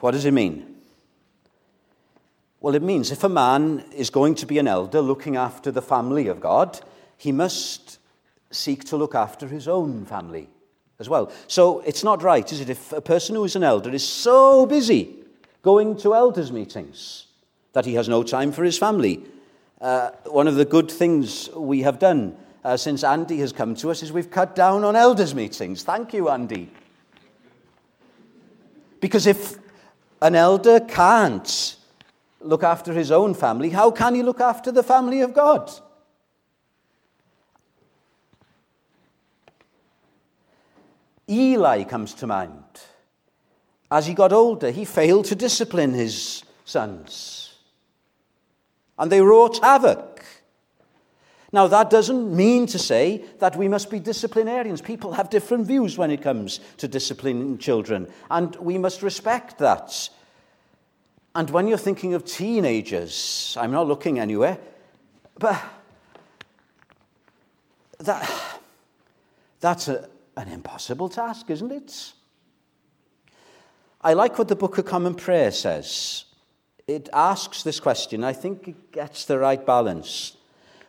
What 0.00 0.12
does 0.12 0.24
it 0.24 0.32
mean? 0.32 0.71
Well, 2.62 2.76
it 2.76 2.82
means 2.82 3.10
if 3.10 3.24
a 3.24 3.28
man 3.28 3.84
is 3.92 4.08
going 4.08 4.36
to 4.36 4.46
be 4.46 4.58
an 4.58 4.68
elder 4.68 5.00
looking 5.00 5.34
after 5.34 5.72
the 5.72 5.82
family 5.82 6.28
of 6.28 6.40
God, 6.40 6.80
he 7.16 7.32
must 7.32 7.98
seek 8.52 8.84
to 8.84 8.96
look 8.96 9.16
after 9.16 9.48
his 9.48 9.66
own 9.66 10.04
family 10.06 10.48
as 11.00 11.08
well. 11.08 11.32
So 11.48 11.80
it's 11.80 12.04
not 12.04 12.22
right, 12.22 12.50
is 12.52 12.60
it, 12.60 12.70
if 12.70 12.92
a 12.92 13.00
person 13.00 13.34
who 13.34 13.42
is 13.42 13.56
an 13.56 13.64
elder 13.64 13.90
is 13.90 14.06
so 14.06 14.64
busy 14.64 15.16
going 15.62 15.96
to 15.98 16.14
elders' 16.14 16.52
meetings 16.52 17.26
that 17.72 17.84
he 17.84 17.94
has 17.94 18.08
no 18.08 18.22
time 18.22 18.52
for 18.52 18.62
his 18.62 18.78
family. 18.78 19.24
Uh, 19.80 20.10
one 20.26 20.46
of 20.46 20.54
the 20.54 20.64
good 20.64 20.88
things 20.88 21.50
we 21.56 21.82
have 21.82 21.98
done 21.98 22.36
uh, 22.62 22.76
since 22.76 23.02
Andy 23.02 23.38
has 23.38 23.52
come 23.52 23.74
to 23.74 23.90
us 23.90 24.04
is 24.04 24.12
we've 24.12 24.30
cut 24.30 24.54
down 24.54 24.84
on 24.84 24.94
elders' 24.94 25.34
meetings. 25.34 25.82
Thank 25.82 26.14
you, 26.14 26.28
Andy. 26.28 26.70
Because 29.00 29.26
if 29.26 29.56
an 30.20 30.36
elder 30.36 30.78
can't 30.78 31.76
look 32.44 32.62
after 32.62 32.92
his 32.92 33.10
own 33.10 33.34
family, 33.34 33.70
how 33.70 33.90
can 33.90 34.14
he 34.14 34.22
look 34.22 34.40
after 34.40 34.72
the 34.72 34.82
family 34.82 35.20
of 35.20 35.34
God? 35.34 35.70
Eli 41.28 41.84
comes 41.84 42.14
to 42.14 42.26
mind. 42.26 42.64
As 43.90 44.06
he 44.06 44.14
got 44.14 44.32
older, 44.32 44.70
he 44.70 44.84
failed 44.84 45.26
to 45.26 45.34
discipline 45.34 45.92
his 45.92 46.44
sons, 46.64 47.54
and 48.98 49.12
they 49.12 49.20
wrought 49.20 49.58
havoc. 49.62 50.24
Now, 51.52 51.66
that 51.66 51.90
doesn't 51.90 52.34
mean 52.34 52.66
to 52.68 52.78
say 52.78 53.24
that 53.38 53.56
we 53.56 53.68
must 53.68 53.90
be 53.90 54.00
disciplinarians. 54.00 54.80
People 54.80 55.12
have 55.12 55.28
different 55.28 55.66
views 55.66 55.98
when 55.98 56.10
it 56.10 56.22
comes 56.22 56.60
to 56.78 56.88
disciplining 56.88 57.58
children, 57.58 58.08
and 58.30 58.56
we 58.56 58.78
must 58.78 59.02
respect 59.02 59.58
that. 59.58 60.08
And 61.34 61.48
when 61.50 61.66
you're 61.66 61.78
thinking 61.78 62.14
of 62.14 62.24
teenagers, 62.24 63.56
I'm 63.58 63.70
not 63.70 63.88
looking 63.88 64.18
anywhere, 64.18 64.58
but 65.38 65.62
that, 68.00 68.60
that's 69.60 69.88
a, 69.88 70.08
an 70.36 70.48
impossible 70.48 71.08
task, 71.08 71.50
isn't 71.50 71.72
it? 71.72 72.12
I 74.02 74.12
like 74.12 74.36
what 74.36 74.48
the 74.48 74.56
Book 74.56 74.76
of 74.78 74.84
Common 74.84 75.14
Prayer 75.14 75.50
says. 75.50 76.24
It 76.86 77.08
asks 77.12 77.62
this 77.62 77.80
question. 77.80 78.24
I 78.24 78.32
think 78.32 78.68
it 78.68 78.92
gets 78.92 79.24
the 79.24 79.38
right 79.38 79.64
balance. 79.64 80.36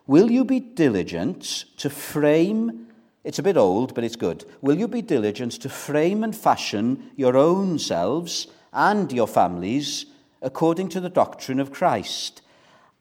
Will 0.08 0.30
you 0.30 0.44
be 0.44 0.60
diligent 0.60 1.66
to 1.78 1.90
frame, 1.90 2.88
it's 3.24 3.40
a 3.40 3.44
bit 3.44 3.56
old, 3.56 3.96
but 3.96 4.04
it's 4.04 4.18
good. 4.18 4.44
Will 4.62 4.78
you 4.78 4.90
be 4.90 5.02
diligent 5.02 5.54
to 5.62 5.70
frame 5.70 6.24
and 6.24 6.36
fashion 6.36 7.12
your 7.16 7.38
own 7.38 7.80
selves 7.80 8.48
and 8.74 9.10
your 9.14 9.28
families 9.28 10.08
according 10.44 10.90
to 10.90 11.00
the 11.00 11.10
doctrine 11.10 11.60
of 11.60 11.72
Christ? 11.72 12.42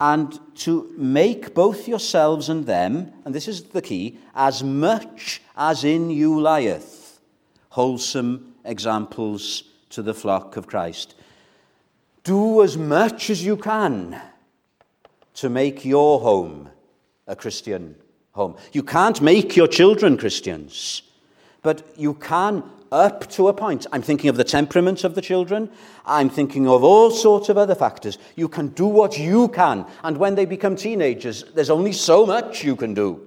And 0.00 0.40
to 0.57 0.92
make 0.96 1.55
both 1.55 1.87
yourselves 1.87 2.48
and 2.48 2.66
them, 2.66 3.12
and 3.24 3.35
this 3.35 3.46
is 3.46 3.62
the 3.64 3.83
key, 3.83 4.18
as 4.35 4.64
much 4.64 5.42
as 5.57 5.85
in 5.85 6.11
you 6.11 6.40
lieth, 6.40 7.20
wholesome 7.68 8.55
examples 8.64 9.64
to 9.90 10.02
the 10.02 10.14
flock 10.14 10.57
of 10.57 10.66
Christ. 10.66 11.14
Do 12.24 12.62
as 12.62 12.76
much 12.76 13.31
as 13.31 13.44
you 13.44 13.57
can 13.57 14.20
to 15.35 15.48
make 15.48 15.85
your 15.85 16.20
home 16.20 16.70
a 17.26 17.37
Christian 17.37 17.96
home. 18.33 18.57
You 18.72 18.83
can't 18.83 19.20
make 19.20 19.57
your 19.57 19.68
children 19.68 20.16
Christians, 20.16 21.02
but 21.62 21.83
you 21.96 22.14
can 22.14 22.64
up 22.92 23.28
to 23.31 23.48
a 23.48 23.55
point. 23.55 23.87
I'm 23.90 24.02
thinking 24.02 24.31
of 24.31 24.37
the 24.37 24.44
temperament 24.44 25.02
of 25.02 25.14
the 25.14 25.22
children. 25.22 25.70
I'm 26.05 26.28
thinking 26.28 26.68
of 26.68 26.85
all 26.85 27.11
sorts 27.11 27.48
of 27.48 27.59
other 27.59 27.74
factors. 27.74 28.18
You 28.37 28.48
can 28.48 28.68
do 28.68 28.87
what 28.87 29.18
you 29.18 29.48
can. 29.48 29.87
And 30.05 30.18
when 30.18 30.35
they 30.35 30.44
become 30.44 30.76
teenagers, 30.76 31.44
there's 31.55 31.70
only 31.70 31.92
so 31.92 32.26
much 32.26 32.62
you 32.62 32.76
can 32.76 32.94
do. 32.94 33.26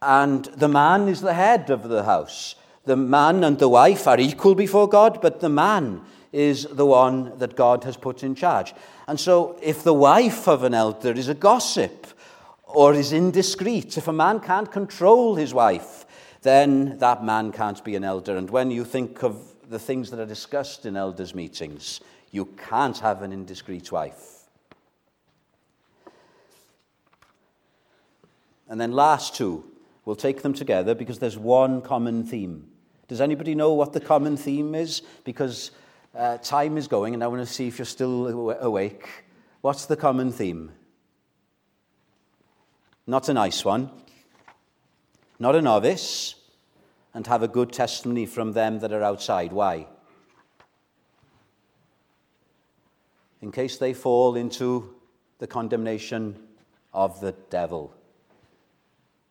And 0.00 0.46
the 0.46 0.68
man 0.68 1.08
is 1.08 1.20
the 1.20 1.34
head 1.34 1.70
of 1.70 1.88
the 1.88 2.04
house. 2.04 2.54
The 2.84 2.96
man 2.96 3.44
and 3.44 3.58
the 3.58 3.68
wife 3.68 4.06
are 4.06 4.18
equal 4.18 4.54
before 4.54 4.88
God, 4.88 5.20
but 5.20 5.40
the 5.40 5.48
man 5.48 6.02
is 6.32 6.64
the 6.64 6.86
one 6.86 7.36
that 7.38 7.56
God 7.56 7.84
has 7.84 7.96
put 7.96 8.22
in 8.22 8.34
charge. 8.34 8.74
And 9.08 9.18
so, 9.18 9.58
if 9.62 9.82
the 9.82 9.94
wife 9.94 10.46
of 10.48 10.62
an 10.62 10.74
elder 10.74 11.12
is 11.12 11.28
a 11.28 11.34
gossip 11.34 12.06
or 12.64 12.94
is 12.94 13.12
indiscreet, 13.12 13.96
if 13.96 14.08
a 14.08 14.12
man 14.12 14.40
can't 14.40 14.70
control 14.70 15.34
his 15.34 15.52
wife, 15.52 16.05
then 16.46 16.98
that 16.98 17.24
man 17.24 17.50
can't 17.52 17.82
be 17.82 17.96
an 17.96 18.04
elder. 18.04 18.36
And 18.36 18.48
when 18.48 18.70
you 18.70 18.84
think 18.84 19.22
of 19.22 19.36
the 19.68 19.78
things 19.78 20.10
that 20.10 20.20
are 20.20 20.26
discussed 20.26 20.86
in 20.86 20.96
elders' 20.96 21.34
meetings, 21.34 22.00
you 22.30 22.46
can't 22.68 22.98
have 22.98 23.22
an 23.22 23.32
indiscreet 23.32 23.90
wife. 23.90 24.44
And 28.68 28.80
then, 28.80 28.92
last 28.92 29.34
two, 29.34 29.64
we'll 30.04 30.16
take 30.16 30.42
them 30.42 30.52
together 30.52 30.94
because 30.94 31.18
there's 31.18 31.38
one 31.38 31.82
common 31.82 32.24
theme. 32.24 32.68
Does 33.08 33.20
anybody 33.20 33.54
know 33.54 33.72
what 33.72 33.92
the 33.92 34.00
common 34.00 34.36
theme 34.36 34.74
is? 34.74 35.02
Because 35.24 35.70
uh, 36.16 36.38
time 36.38 36.76
is 36.76 36.88
going, 36.88 37.14
and 37.14 37.22
I 37.22 37.26
want 37.26 37.46
to 37.46 37.52
see 37.52 37.68
if 37.68 37.78
you're 37.78 37.84
still 37.84 38.50
awake. 38.60 39.08
What's 39.60 39.86
the 39.86 39.96
common 39.96 40.32
theme? 40.32 40.72
Not 43.06 43.28
a 43.28 43.34
nice 43.34 43.64
one, 43.64 43.90
not 45.38 45.54
a 45.54 45.62
novice, 45.62 46.35
and 47.16 47.26
have 47.26 47.42
a 47.42 47.48
good 47.48 47.72
testimony 47.72 48.26
from 48.26 48.52
them 48.52 48.80
that 48.80 48.92
are 48.92 49.02
outside. 49.02 49.50
Why? 49.50 49.86
In 53.40 53.50
case 53.50 53.78
they 53.78 53.94
fall 53.94 54.36
into 54.36 54.94
the 55.38 55.46
condemnation 55.46 56.36
of 56.92 57.18
the 57.20 57.32
devil. 57.48 57.94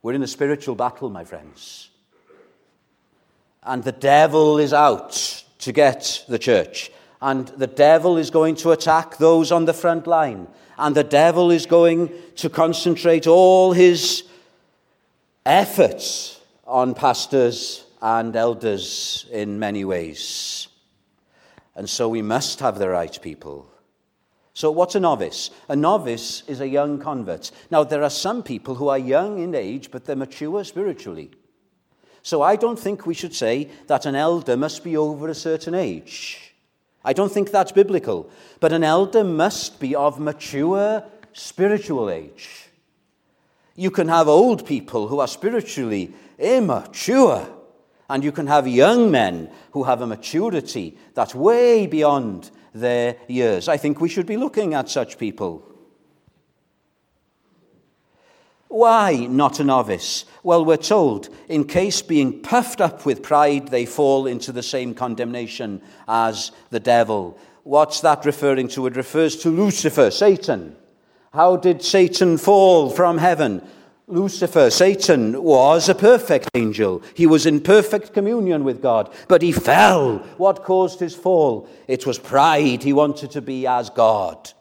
We're 0.02 0.14
in 0.16 0.24
a 0.24 0.28
spiritual 0.28 0.74
battle, 0.74 1.12
my 1.12 1.26
friends. 1.26 1.92
And 3.62 3.84
the 3.84 3.92
devil 3.92 4.58
is 4.58 4.74
out 4.74 5.44
to 5.60 5.72
get 5.72 6.26
the 6.28 6.40
church. 6.40 6.90
And 7.22 7.50
the 7.50 7.68
devil 7.68 8.18
is 8.18 8.32
going 8.32 8.56
to 8.56 8.72
attack 8.72 9.18
those 9.18 9.52
on 9.52 9.66
the 9.66 9.74
front 9.74 10.08
line. 10.08 10.48
And 10.80 10.96
the 10.96 11.04
devil 11.04 11.52
is 11.52 11.68
going 11.68 12.10
to 12.38 12.50
concentrate 12.50 13.28
all 13.28 13.74
his 13.74 14.24
efforts 15.46 16.36
on 16.66 16.94
pastors 16.94 17.86
and 18.02 18.36
elders 18.36 19.26
in 19.32 19.60
many 19.60 19.86
ways. 19.86 20.68
And 21.76 21.90
so 21.90 22.10
we 22.10 22.22
must 22.22 22.60
have 22.60 22.80
the 22.80 22.90
right 22.90 23.20
people. 23.22 23.70
So, 24.54 24.72
what's 24.72 24.96
a 24.96 25.02
novice? 25.02 25.52
A 25.68 25.76
novice 25.76 26.44
is 26.48 26.62
a 26.62 26.68
young 26.68 26.98
convert. 26.98 27.52
Now, 27.70 27.84
there 27.84 28.04
are 28.04 28.10
some 28.10 28.42
people 28.42 28.76
who 28.76 28.88
are 28.88 28.98
young 28.98 29.40
in 29.40 29.54
age, 29.54 29.92
but 29.92 30.06
they're 30.06 30.16
mature 30.16 30.64
spiritually. 30.64 31.32
So 32.26 32.42
I 32.42 32.56
don't 32.56 32.80
think 32.80 33.06
we 33.06 33.14
should 33.14 33.36
say 33.36 33.70
that 33.86 34.08
an 34.08 34.16
elder 34.16 34.58
must 34.58 34.84
be 34.84 34.98
over 34.98 35.28
a 35.28 35.36
certain 35.36 35.76
age. 35.76 36.56
I 37.04 37.14
don't 37.14 37.32
think 37.32 37.52
that's 37.52 37.72
biblical. 37.72 38.32
But 38.60 38.74
an 38.74 38.84
elder 38.84 39.24
must 39.24 39.80
be 39.80 39.94
of 39.94 40.20
mature 40.20 41.04
spiritual 41.34 42.10
age. 42.10 42.70
You 43.76 43.92
can 43.92 44.08
have 44.08 44.28
old 44.28 44.66
people 44.66 45.08
who 45.08 45.20
are 45.20 45.28
spiritually 45.28 46.16
immature, 46.38 47.48
and 48.10 48.24
you 48.24 48.32
can 48.32 48.48
have 48.48 48.68
young 48.68 49.12
men 49.12 49.50
who 49.72 49.84
have 49.84 50.02
a 50.02 50.08
maturity 50.08 50.98
that's 51.14 51.34
way 51.36 51.88
beyond 51.88 52.52
their 52.74 53.18
years. 53.28 53.68
I 53.68 53.78
think 53.78 54.00
we 54.00 54.10
should 54.10 54.26
be 54.26 54.38
looking 54.38 54.74
at 54.74 54.90
such 54.90 55.18
people. 55.18 55.64
Why 58.68 59.28
not 59.30 59.62
a 59.62 59.64
novice? 59.64 60.26
Well, 60.44 60.66
we're 60.66 60.76
told, 60.76 61.30
in 61.48 61.64
case 61.64 62.02
being 62.02 62.42
puffed 62.42 62.82
up 62.82 63.06
with 63.06 63.24
pride, 63.24 63.70
they 63.70 63.86
fall 63.86 64.28
into 64.28 64.52
the 64.52 64.64
same 64.64 64.94
condemnation 64.94 65.82
as 66.08 66.52
the 66.72 66.82
devil. 66.82 67.38
What's 67.64 68.02
that 68.02 68.26
referring 68.26 68.68
to? 68.70 68.86
It 68.88 68.98
refers 68.98 69.38
to 69.38 69.50
Lucifer, 69.50 70.12
Satan. 70.12 70.76
How 71.32 71.56
did 71.56 71.84
Satan 71.84 72.38
fall 72.38 72.90
from 72.90 73.18
heaven? 73.18 73.66
Lucifer, 74.08 74.70
Satan, 74.70 75.42
was 75.42 75.90
a 75.90 75.96
perfect 75.96 76.50
angel. 76.54 77.02
He 77.16 77.26
was 77.26 77.48
in 77.48 77.60
perfect 77.60 78.14
communion 78.14 78.64
with 78.64 78.82
God, 78.82 79.12
but 79.28 79.42
he 79.42 79.52
fell. 79.52 80.20
What 80.38 80.64
caused 80.64 81.00
his 81.00 81.16
fall? 81.16 81.68
It 81.88 82.06
was 82.06 82.20
pride. 82.20 82.84
He 82.84 82.94
wanted 82.94 83.32
to 83.32 83.42
be 83.42 83.66
as 83.66 83.90
God. 83.90 84.52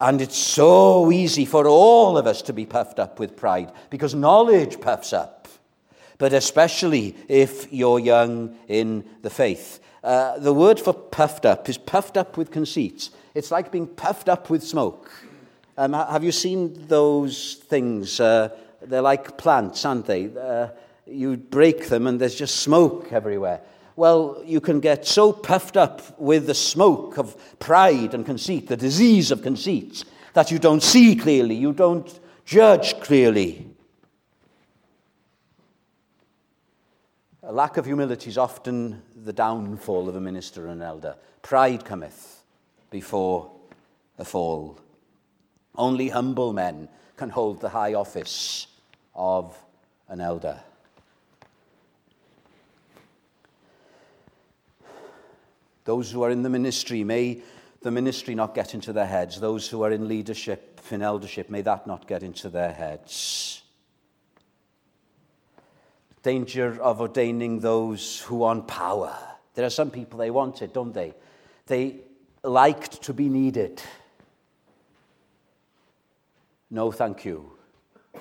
And 0.00 0.22
it's 0.22 0.38
so 0.38 1.12
easy 1.12 1.44
for 1.44 1.68
all 1.68 2.16
of 2.16 2.26
us 2.26 2.40
to 2.42 2.54
be 2.54 2.64
puffed 2.64 2.98
up 2.98 3.18
with 3.18 3.36
pride 3.36 3.70
because 3.90 4.14
knowledge 4.14 4.80
puffs 4.80 5.12
up, 5.12 5.46
but 6.16 6.32
especially 6.32 7.14
if 7.28 7.70
you're 7.70 7.98
young 7.98 8.56
in 8.68 9.04
the 9.20 9.28
faith. 9.28 9.80
Uh, 10.02 10.38
the 10.38 10.54
word 10.54 10.80
for 10.80 10.94
puffed 10.94 11.44
up 11.44 11.68
is 11.68 11.76
puffed 11.76 12.16
up 12.16 12.38
with 12.38 12.50
conceit. 12.50 13.10
It's 13.34 13.50
like 13.50 13.70
being 13.70 13.86
puffed 13.86 14.30
up 14.30 14.48
with 14.48 14.62
smoke. 14.62 15.10
Um, 15.76 15.92
have 15.92 16.24
you 16.24 16.32
seen 16.32 16.86
those 16.88 17.54
things? 17.54 18.20
Uh, 18.20 18.50
they're 18.82 19.02
like 19.02 19.38
plants, 19.38 19.84
aren't 19.84 20.06
they? 20.06 20.30
Uh, 20.36 20.68
you 21.06 21.36
break 21.36 21.88
them 21.88 22.06
and 22.06 22.20
there's 22.20 22.34
just 22.34 22.56
smoke 22.56 23.12
everywhere. 23.12 23.60
Well, 23.96 24.42
you 24.46 24.60
can 24.60 24.80
get 24.80 25.06
so 25.06 25.32
puffed 25.32 25.76
up 25.76 26.18
with 26.18 26.46
the 26.46 26.54
smoke 26.54 27.18
of 27.18 27.36
pride 27.58 28.14
and 28.14 28.24
conceit, 28.24 28.68
the 28.68 28.76
disease 28.76 29.30
of 29.30 29.42
conceit, 29.42 30.04
that 30.32 30.50
you 30.50 30.58
don't 30.58 30.82
see 30.82 31.16
clearly, 31.16 31.54
you 31.54 31.72
don't 31.72 32.20
judge 32.44 32.98
clearly. 33.00 33.66
A 37.42 37.52
lack 37.52 37.76
of 37.76 37.84
humility 37.84 38.30
is 38.30 38.38
often 38.38 39.02
the 39.24 39.32
downfall 39.32 40.08
of 40.08 40.14
a 40.14 40.20
minister 40.20 40.66
and 40.66 40.80
an 40.80 40.82
elder. 40.82 41.16
Pride 41.42 41.84
cometh 41.84 42.42
before 42.90 43.50
a 44.18 44.24
fall. 44.24 44.78
Only 45.76 46.08
humble 46.08 46.52
men 46.52 46.88
can 47.16 47.30
hold 47.30 47.60
the 47.60 47.68
high 47.68 47.94
office 47.94 48.66
of 49.14 49.56
an 50.08 50.20
elder. 50.20 50.60
Those 55.84 56.10
who 56.10 56.22
are 56.22 56.30
in 56.30 56.42
the 56.42 56.50
ministry, 56.50 57.04
may 57.04 57.42
the 57.82 57.90
ministry 57.90 58.34
not 58.34 58.54
get 58.54 58.74
into 58.74 58.92
their 58.92 59.06
heads. 59.06 59.40
Those 59.40 59.68
who 59.68 59.82
are 59.82 59.90
in 59.90 60.08
leadership, 60.08 60.80
in 60.90 61.02
eldership, 61.02 61.50
may 61.50 61.62
that 61.62 61.86
not 61.86 62.06
get 62.06 62.22
into 62.22 62.48
their 62.48 62.72
heads. 62.72 63.62
Danger 66.22 66.80
of 66.82 67.00
ordaining 67.00 67.60
those 67.60 68.20
who 68.20 68.36
want 68.36 68.68
power. 68.68 69.16
There 69.54 69.64
are 69.64 69.70
some 69.70 69.90
people, 69.90 70.18
they 70.18 70.30
want 70.30 70.62
it, 70.62 70.74
don't 70.74 70.92
they? 70.92 71.14
They 71.66 71.96
liked 72.42 73.02
to 73.02 73.14
be 73.14 73.28
needed. 73.28 73.82
No, 76.70 76.92
thank 76.92 77.24
you. 77.24 77.50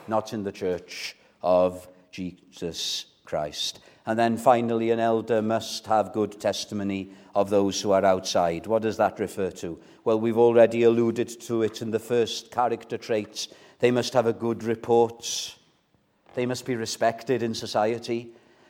Not 0.08 0.34
in 0.34 0.44
the 0.44 0.52
church 0.52 1.16
of 1.44 1.88
Jesus 2.12 3.06
Christ. 3.24 3.80
And 4.08 4.18
then 4.18 4.38
finally, 4.38 4.90
an 4.90 5.00
elder 5.00 5.42
must 5.42 5.86
have 5.86 6.14
good 6.14 6.42
testimony 6.42 7.12
of 7.36 7.52
those 7.52 7.80
who 7.80 7.92
are 7.92 8.04
outside. 8.04 8.66
What 8.66 8.82
does 8.82 8.98
that 8.98 9.20
refer 9.20 9.52
to? 9.52 9.80
Well, 10.04 10.20
we've 10.20 10.38
already 10.38 10.82
alluded 10.84 11.42
to 11.42 11.62
it 11.62 11.84
in 11.84 11.92
the 11.92 12.00
first 12.00 12.50
character 12.50 12.98
traits. 12.98 13.50
They 13.78 13.92
must 13.92 14.14
have 14.14 14.26
a 14.26 14.34
good 14.34 14.64
report, 14.64 15.56
they 16.34 16.48
must 16.48 16.66
be 16.66 16.76
respected 16.76 17.44
in 17.44 17.54
society. 17.54 18.30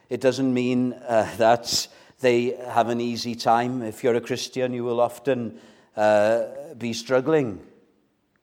It 0.09 0.21
doesn't 0.21 0.53
mean 0.53 0.93
uh, 0.93 1.33
that 1.37 1.87
they 2.19 2.57
have 2.67 2.89
an 2.89 2.99
easy 2.99 3.35
time. 3.35 3.81
If 3.81 4.03
you're 4.03 4.15
a 4.15 4.21
Christian, 4.21 4.73
you 4.73 4.83
will 4.83 4.99
often 4.99 5.57
uh, 5.95 6.43
be 6.77 6.91
struggling 6.91 7.61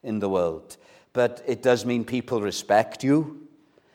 in 0.02 0.20
the 0.20 0.30
world. 0.30 0.78
But 1.16 1.42
it 1.46 1.62
does 1.62 1.86
mean 1.86 2.04
people 2.04 2.42
respect 2.42 3.02
you. 3.02 3.48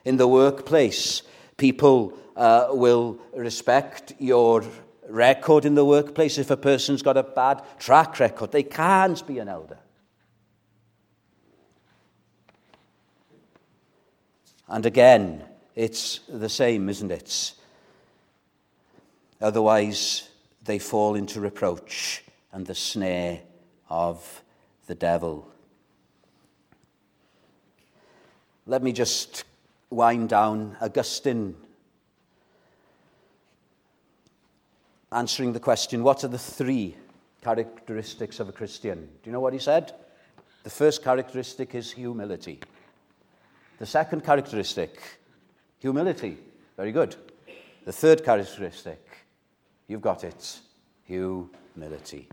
In 0.06 0.18
the 0.18 0.28
workplace, 0.28 1.22
people 1.56 2.18
uh, 2.36 2.70
will 2.72 3.20
respect 3.36 4.14
your 4.18 4.64
record 5.08 5.66
in 5.66 5.76
the 5.76 5.86
workplace. 5.86 6.40
If 6.40 6.50
a 6.50 6.58
person's 6.58 7.04
got 7.04 7.18
a 7.18 7.22
bad 7.22 7.62
track 7.78 8.20
record, 8.20 8.52
they 8.52 8.64
can't 8.64 9.24
be 9.28 9.38
an 9.38 9.50
elder. 9.50 9.78
And 14.68 14.84
again, 14.88 15.44
it's 15.76 16.22
the 16.28 16.50
same, 16.50 16.90
isn't 16.90 17.12
it? 17.12 17.54
Otherwise, 19.40 20.28
they 20.64 20.80
fall 20.80 21.14
into 21.14 21.40
reproach 21.40 22.24
and 22.52 22.66
the 22.66 22.74
snare 22.74 23.42
of 23.92 24.42
the 24.88 24.96
devil. 24.96 25.51
Let 28.72 28.84
me 28.84 28.94
just 28.94 29.44
wind 29.90 30.30
down. 30.30 30.78
Augustine 30.80 31.58
answering 35.12 35.52
the 35.52 35.60
question 35.60 36.04
what 36.04 36.24
are 36.24 36.30
the 36.30 36.38
three 36.38 36.96
characteristics 37.42 38.40
of 38.40 38.48
a 38.48 38.54
Christian? 38.54 39.00
Do 39.02 39.26
you 39.26 39.34
know 39.34 39.42
what 39.42 39.52
he 39.52 39.60
said? 39.60 39.92
The 40.64 40.70
first 40.70 41.04
characteristic 41.04 41.76
is 41.76 41.92
humility. 41.92 42.62
The 43.78 43.86
second 43.86 44.24
characteristic, 44.24 45.02
humility. 45.80 46.38
Very 46.78 46.94
good. 46.94 47.18
The 47.84 47.92
third 47.92 48.24
characteristic, 48.24 49.06
you've 49.90 50.00
got 50.00 50.24
it, 50.24 50.60
humility. 51.04 52.30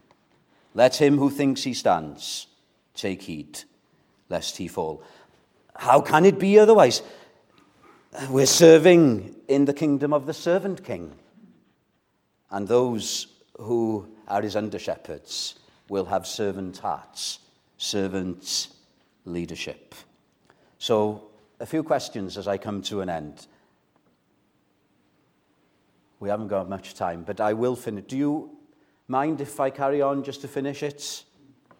Let 0.73 0.95
him 0.95 1.19
who 1.19 1.31
thinks 1.31 1.65
he 1.65 1.75
stands 1.75 2.47
take 2.95 3.23
heed, 3.23 3.65
lest 4.29 4.59
he 4.59 4.69
fall. 4.69 5.03
How 5.79 6.01
can 6.01 6.25
it 6.25 6.41
be 6.41 6.59
otherwise? 6.59 7.03
We're 8.29 8.47
serving 8.47 9.37
in 9.47 9.65
the 9.65 9.73
kingdom 9.73 10.13
of 10.13 10.27
the 10.27 10.35
servant 10.35 10.85
king. 10.85 11.13
And 12.51 12.67
those 12.67 13.29
who 13.59 14.09
are 14.27 14.43
his 14.43 14.57
under 14.57 14.81
shepherds 14.81 15.55
will 15.89 16.07
have 16.07 16.27
servant 16.27 16.79
hearts, 16.79 17.39
servant 17.77 18.69
leadership. 19.25 19.95
So 20.79 21.29
a 21.61 21.67
few 21.67 21.85
questions 21.85 22.37
as 22.37 22.49
I 22.49 22.59
come 22.59 22.83
to 22.83 23.01
an 23.01 23.09
end. 23.09 23.47
We 26.19 26.29
haven't 26.29 26.49
got 26.49 26.69
much 26.69 26.95
time, 26.95 27.23
but 27.23 27.41
I 27.41 27.53
will 27.53 27.77
finish. 27.77 28.07
Do 28.09 28.17
you 28.17 28.51
mind 29.07 29.41
if 29.41 29.61
I 29.61 29.71
carry 29.71 30.03
on 30.03 30.25
just 30.25 30.41
to 30.41 30.49
finish 30.49 30.83
it? 30.83 31.23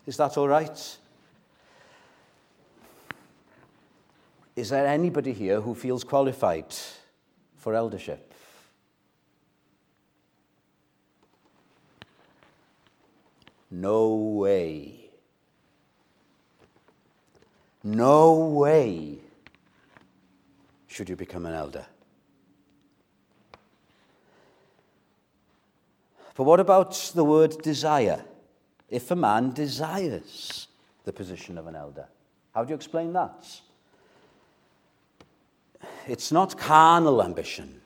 Is 0.07 0.17
that 0.19 0.39
all 0.39 0.47
right? 0.47 0.99
Is 4.59 4.71
there 4.71 4.89
anybody 4.89 5.33
here 5.33 5.61
who 5.61 5.73
feels 5.73 6.03
qualified 6.03 6.75
for 7.59 7.77
eldership? 7.77 8.35
No 13.71 14.17
way. 14.17 15.11
No 17.85 18.35
way 18.35 19.21
should 20.89 21.09
you 21.09 21.15
become 21.15 21.47
an 21.47 21.55
elder. 21.55 21.87
But 26.35 26.43
what 26.43 26.59
about 26.59 27.13
the 27.15 27.23
word 27.23 27.63
desire? 27.63 28.25
If 28.89 29.09
a 29.13 29.17
man 29.17 29.53
desires 29.53 30.67
the 31.05 31.13
position 31.13 31.59
of 31.59 31.69
an 31.69 31.77
elder, 31.77 32.09
how 32.53 32.65
do 32.65 32.71
you 32.71 32.75
explain 32.75 33.13
that? 33.13 33.61
It's 36.07 36.33
not 36.33 36.59
carnal 36.59 37.23
ambition. 37.23 37.81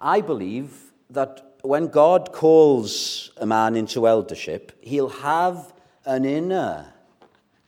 I 0.00 0.20
believe 0.20 0.92
that 1.10 1.56
when 1.62 1.88
God 1.88 2.32
calls 2.32 3.30
a 3.36 3.46
man 3.46 3.76
into 3.76 4.06
eldership, 4.06 4.72
he'll 4.80 5.10
have 5.10 5.72
an 6.06 6.24
inner, 6.24 6.92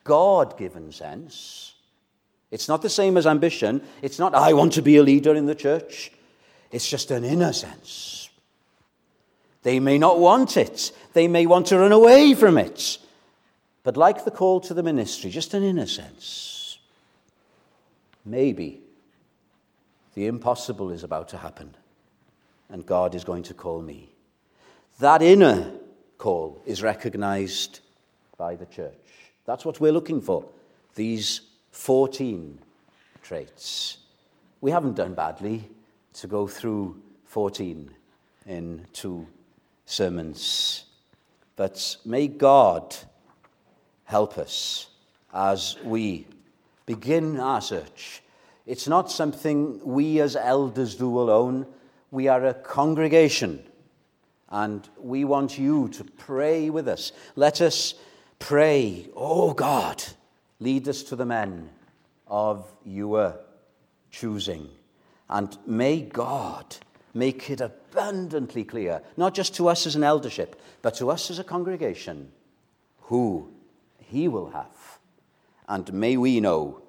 God 0.04 0.56
given 0.56 0.92
sense 0.92 1.72
it's 2.52 2.68
not 2.68 2.82
the 2.82 2.90
same 2.90 3.16
as 3.16 3.26
ambition. 3.26 3.82
It's 4.02 4.18
not, 4.18 4.34
I 4.34 4.52
want 4.52 4.74
to 4.74 4.82
be 4.82 4.98
a 4.98 5.02
leader 5.02 5.34
in 5.34 5.46
the 5.46 5.54
church. 5.54 6.12
It's 6.70 6.88
just 6.88 7.10
an 7.10 7.24
inner 7.24 7.52
sense. 7.52 8.28
They 9.62 9.80
may 9.80 9.96
not 9.96 10.20
want 10.20 10.56
it, 10.58 10.92
they 11.14 11.28
may 11.28 11.46
want 11.46 11.66
to 11.68 11.78
run 11.78 11.92
away 11.92 12.34
from 12.34 12.58
it. 12.58 12.98
But 13.84 13.96
like 13.96 14.24
the 14.24 14.30
call 14.30 14.60
to 14.60 14.74
the 14.74 14.82
ministry, 14.82 15.30
just 15.30 15.54
an 15.54 15.62
inner 15.62 15.86
sense. 15.86 16.78
Maybe 18.24 18.81
the 20.14 20.26
impossible 20.26 20.90
is 20.90 21.04
about 21.04 21.28
to 21.30 21.38
happen, 21.38 21.74
and 22.68 22.84
God 22.84 23.14
is 23.14 23.24
going 23.24 23.42
to 23.44 23.54
call 23.54 23.80
me. 23.80 24.10
That 25.00 25.22
inner 25.22 25.72
call 26.18 26.62
is 26.66 26.82
recognized 26.82 27.80
by 28.36 28.56
the 28.56 28.66
church. 28.66 28.92
That's 29.44 29.64
what 29.64 29.80
we're 29.80 29.92
looking 29.92 30.20
for. 30.20 30.44
These 30.94 31.40
14 31.70 32.58
traits. 33.22 33.98
We 34.60 34.70
haven't 34.70 34.94
done 34.94 35.14
badly 35.14 35.68
to 36.14 36.26
go 36.26 36.46
through 36.46 37.00
14 37.26 37.90
in 38.46 38.86
two 38.92 39.26
sermons. 39.86 40.84
But 41.56 41.96
may 42.04 42.28
God 42.28 42.94
help 44.04 44.38
us 44.38 44.88
as 45.32 45.76
we 45.84 46.26
begin 46.86 47.40
our 47.40 47.60
search. 47.60 48.22
It's 48.66 48.88
not 48.88 49.10
something 49.10 49.80
we 49.84 50.20
as 50.20 50.36
elders 50.36 50.94
do 50.94 51.18
alone. 51.18 51.66
We 52.10 52.28
are 52.28 52.44
a 52.46 52.54
congregation, 52.54 53.64
and 54.48 54.88
we 54.98 55.24
want 55.24 55.58
you 55.58 55.88
to 55.90 56.04
pray 56.04 56.70
with 56.70 56.88
us. 56.88 57.12
Let 57.36 57.60
us 57.60 57.94
pray, 58.38 59.08
oh 59.16 59.54
God 59.54 60.02
Lead 60.62 60.86
us 60.86 61.02
to 61.02 61.16
the 61.16 61.26
men 61.26 61.68
of 62.28 62.72
your 62.84 63.36
choosing. 64.12 64.68
And 65.28 65.58
may 65.66 66.02
God 66.02 66.76
make 67.14 67.50
it 67.50 67.60
abundantly 67.60 68.62
clear, 68.62 69.02
not 69.16 69.34
just 69.34 69.56
to 69.56 69.66
us 69.66 69.88
as 69.88 69.96
an 69.96 70.04
eldership, 70.04 70.62
but 70.82 70.94
to 70.94 71.10
us 71.10 71.32
as 71.32 71.40
a 71.40 71.44
congregation, 71.44 72.30
who 73.00 73.50
He 73.98 74.28
will 74.28 74.50
have. 74.50 75.00
And 75.66 75.92
may 75.92 76.16
we 76.16 76.38
know 76.38 76.81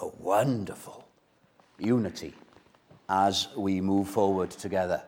a 0.00 0.06
wonderful 0.20 1.06
unity 1.78 2.34
as 3.08 3.48
we 3.56 3.80
move 3.80 4.08
forward 4.08 4.50
together 4.50 5.02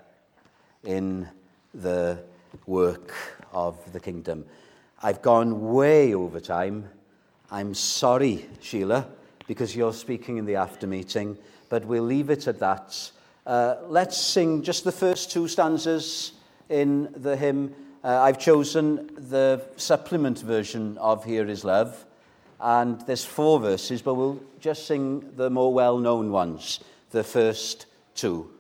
in 0.85 1.29
the 1.75 2.19
work 2.67 3.13
of 3.53 3.77
the 3.93 4.01
kingdom. 4.01 4.45
I've 5.03 5.21
gone 5.21 5.73
way 5.73 6.15
over 6.15 6.41
time. 6.41 6.89
I'm 7.51 7.75
sorry, 7.75 8.47
Sheila, 8.61 9.07
because 9.47 9.77
you're 9.77 9.93
speaking 9.93 10.39
in 10.39 10.47
the 10.47 10.57
after 10.57 10.87
meeting, 10.87 11.37
but 11.69 11.85
we'll 11.85 12.05
leave 12.05 12.31
it 12.31 12.47
at 12.47 12.59
that. 12.61 13.11
Uh, 13.47 13.77
let's 13.89 14.17
sing 14.17 14.63
just 14.63 14.85
the 14.85 14.93
first 14.93 15.31
two 15.31 15.49
stanzas 15.49 16.33
in 16.69 17.13
the 17.17 17.37
hymn. 17.37 17.75
Uh, 18.03 18.21
I've 18.21 18.39
chosen 18.39 19.11
the 19.17 19.63
supplement 19.77 20.39
version 20.39 20.97
of 20.99 21.25
Here 21.25 21.47
Is 21.47 21.65
Love, 21.65 22.05
and 22.61 23.01
there's 23.03 23.25
four 23.25 23.61
verses, 23.61 24.03
but 24.03 24.15
we'll 24.15 24.41
just 24.61 24.87
sing 24.87 25.33
the 25.37 25.51
more 25.51 25.73
well 25.73 25.99
known 25.99 26.31
ones, 26.31 26.81
the 27.11 27.25
first 27.25 27.87
two. 28.15 28.51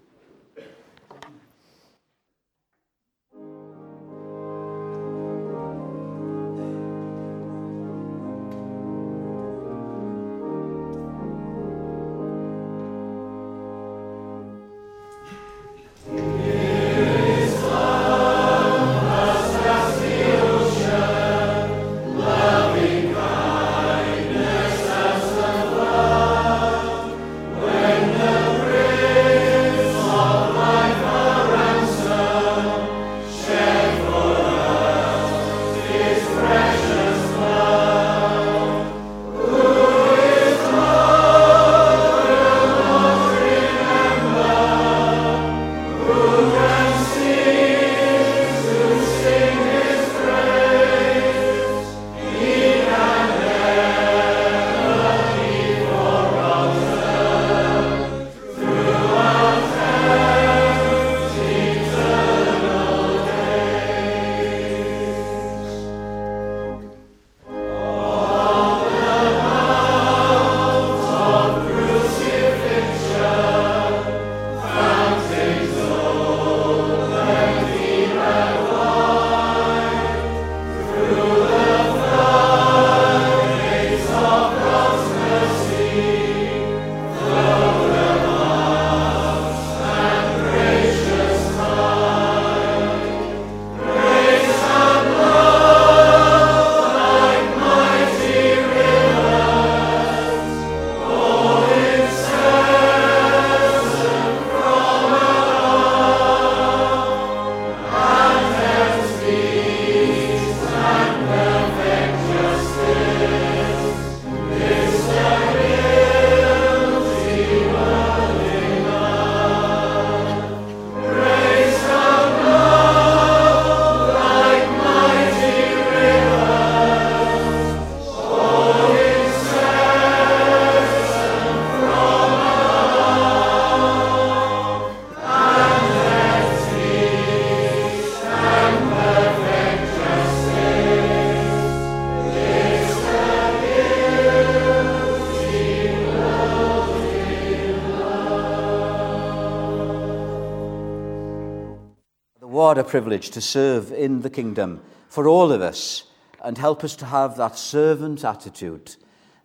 A 152.78 152.84
privilege 152.84 153.30
to 153.30 153.40
serve 153.40 153.92
in 153.92 154.22
the 154.22 154.30
kingdom 154.30 154.80
for 155.08 155.26
all 155.26 155.52
of 155.52 155.60
us 155.62 156.04
and 156.42 156.58
help 156.58 156.84
us 156.84 156.94
to 156.96 157.06
have 157.06 157.36
that 157.36 157.56
servant 157.56 158.24
attitude 158.24 158.96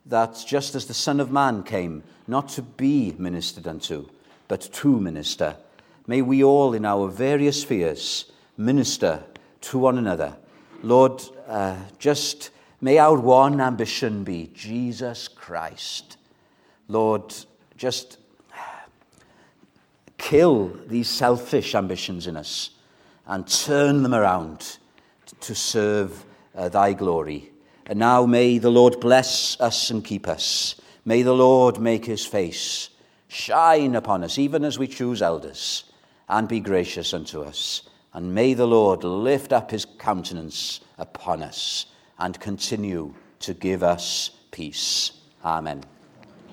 that 0.06 0.44
just 0.46 0.74
as 0.74 0.86
the 0.86 0.94
Son 0.94 1.20
of 1.20 1.30
Man 1.30 1.62
came, 1.62 2.02
not 2.26 2.48
to 2.50 2.62
be 2.62 3.14
ministered 3.18 3.66
unto, 3.66 4.08
but 4.48 4.60
to 4.60 5.00
minister, 5.00 5.56
may 6.06 6.22
we 6.22 6.44
all 6.44 6.74
in 6.74 6.84
our 6.84 7.08
various 7.08 7.62
spheres 7.62 8.30
minister 8.56 9.24
to 9.62 9.78
one 9.78 9.98
another. 9.98 10.36
Lord, 10.82 11.22
uh, 11.46 11.76
just 11.98 12.50
may 12.80 12.98
our 12.98 13.18
one 13.18 13.60
ambition 13.60 14.24
be 14.24 14.50
Jesus 14.54 15.28
Christ. 15.28 16.18
Lord, 16.88 17.34
just 17.76 18.18
kill 20.18 20.68
these 20.86 21.08
selfish 21.08 21.74
ambitions 21.74 22.26
in 22.26 22.36
us 22.36 22.70
and 23.26 23.46
turn 23.46 24.02
them 24.02 24.14
around 24.14 24.78
to 25.40 25.54
serve 25.54 26.24
uh, 26.54 26.68
thy 26.68 26.92
glory. 26.92 27.50
And 27.86 27.98
now 27.98 28.26
may 28.26 28.58
the 28.58 28.70
Lord 28.70 29.00
bless 29.00 29.60
us 29.60 29.90
and 29.90 30.04
keep 30.04 30.26
us. 30.26 30.80
May 31.04 31.22
the 31.22 31.34
Lord 31.34 31.78
make 31.78 32.06
his 32.06 32.24
face 32.24 32.90
shine 33.28 33.94
upon 33.94 34.24
us, 34.24 34.38
even 34.38 34.64
as 34.64 34.78
we 34.78 34.86
choose 34.86 35.20
elders, 35.20 35.84
and 36.28 36.48
be 36.48 36.60
gracious 36.60 37.12
unto 37.12 37.42
us. 37.42 37.82
And 38.12 38.34
may 38.34 38.54
the 38.54 38.66
Lord 38.66 39.04
lift 39.04 39.52
up 39.52 39.70
his 39.70 39.84
countenance 39.84 40.80
upon 40.98 41.42
us 41.42 41.86
and 42.18 42.38
continue 42.38 43.14
to 43.40 43.52
give 43.54 43.82
us 43.82 44.30
peace. 44.50 45.12
Amen. 45.44 45.84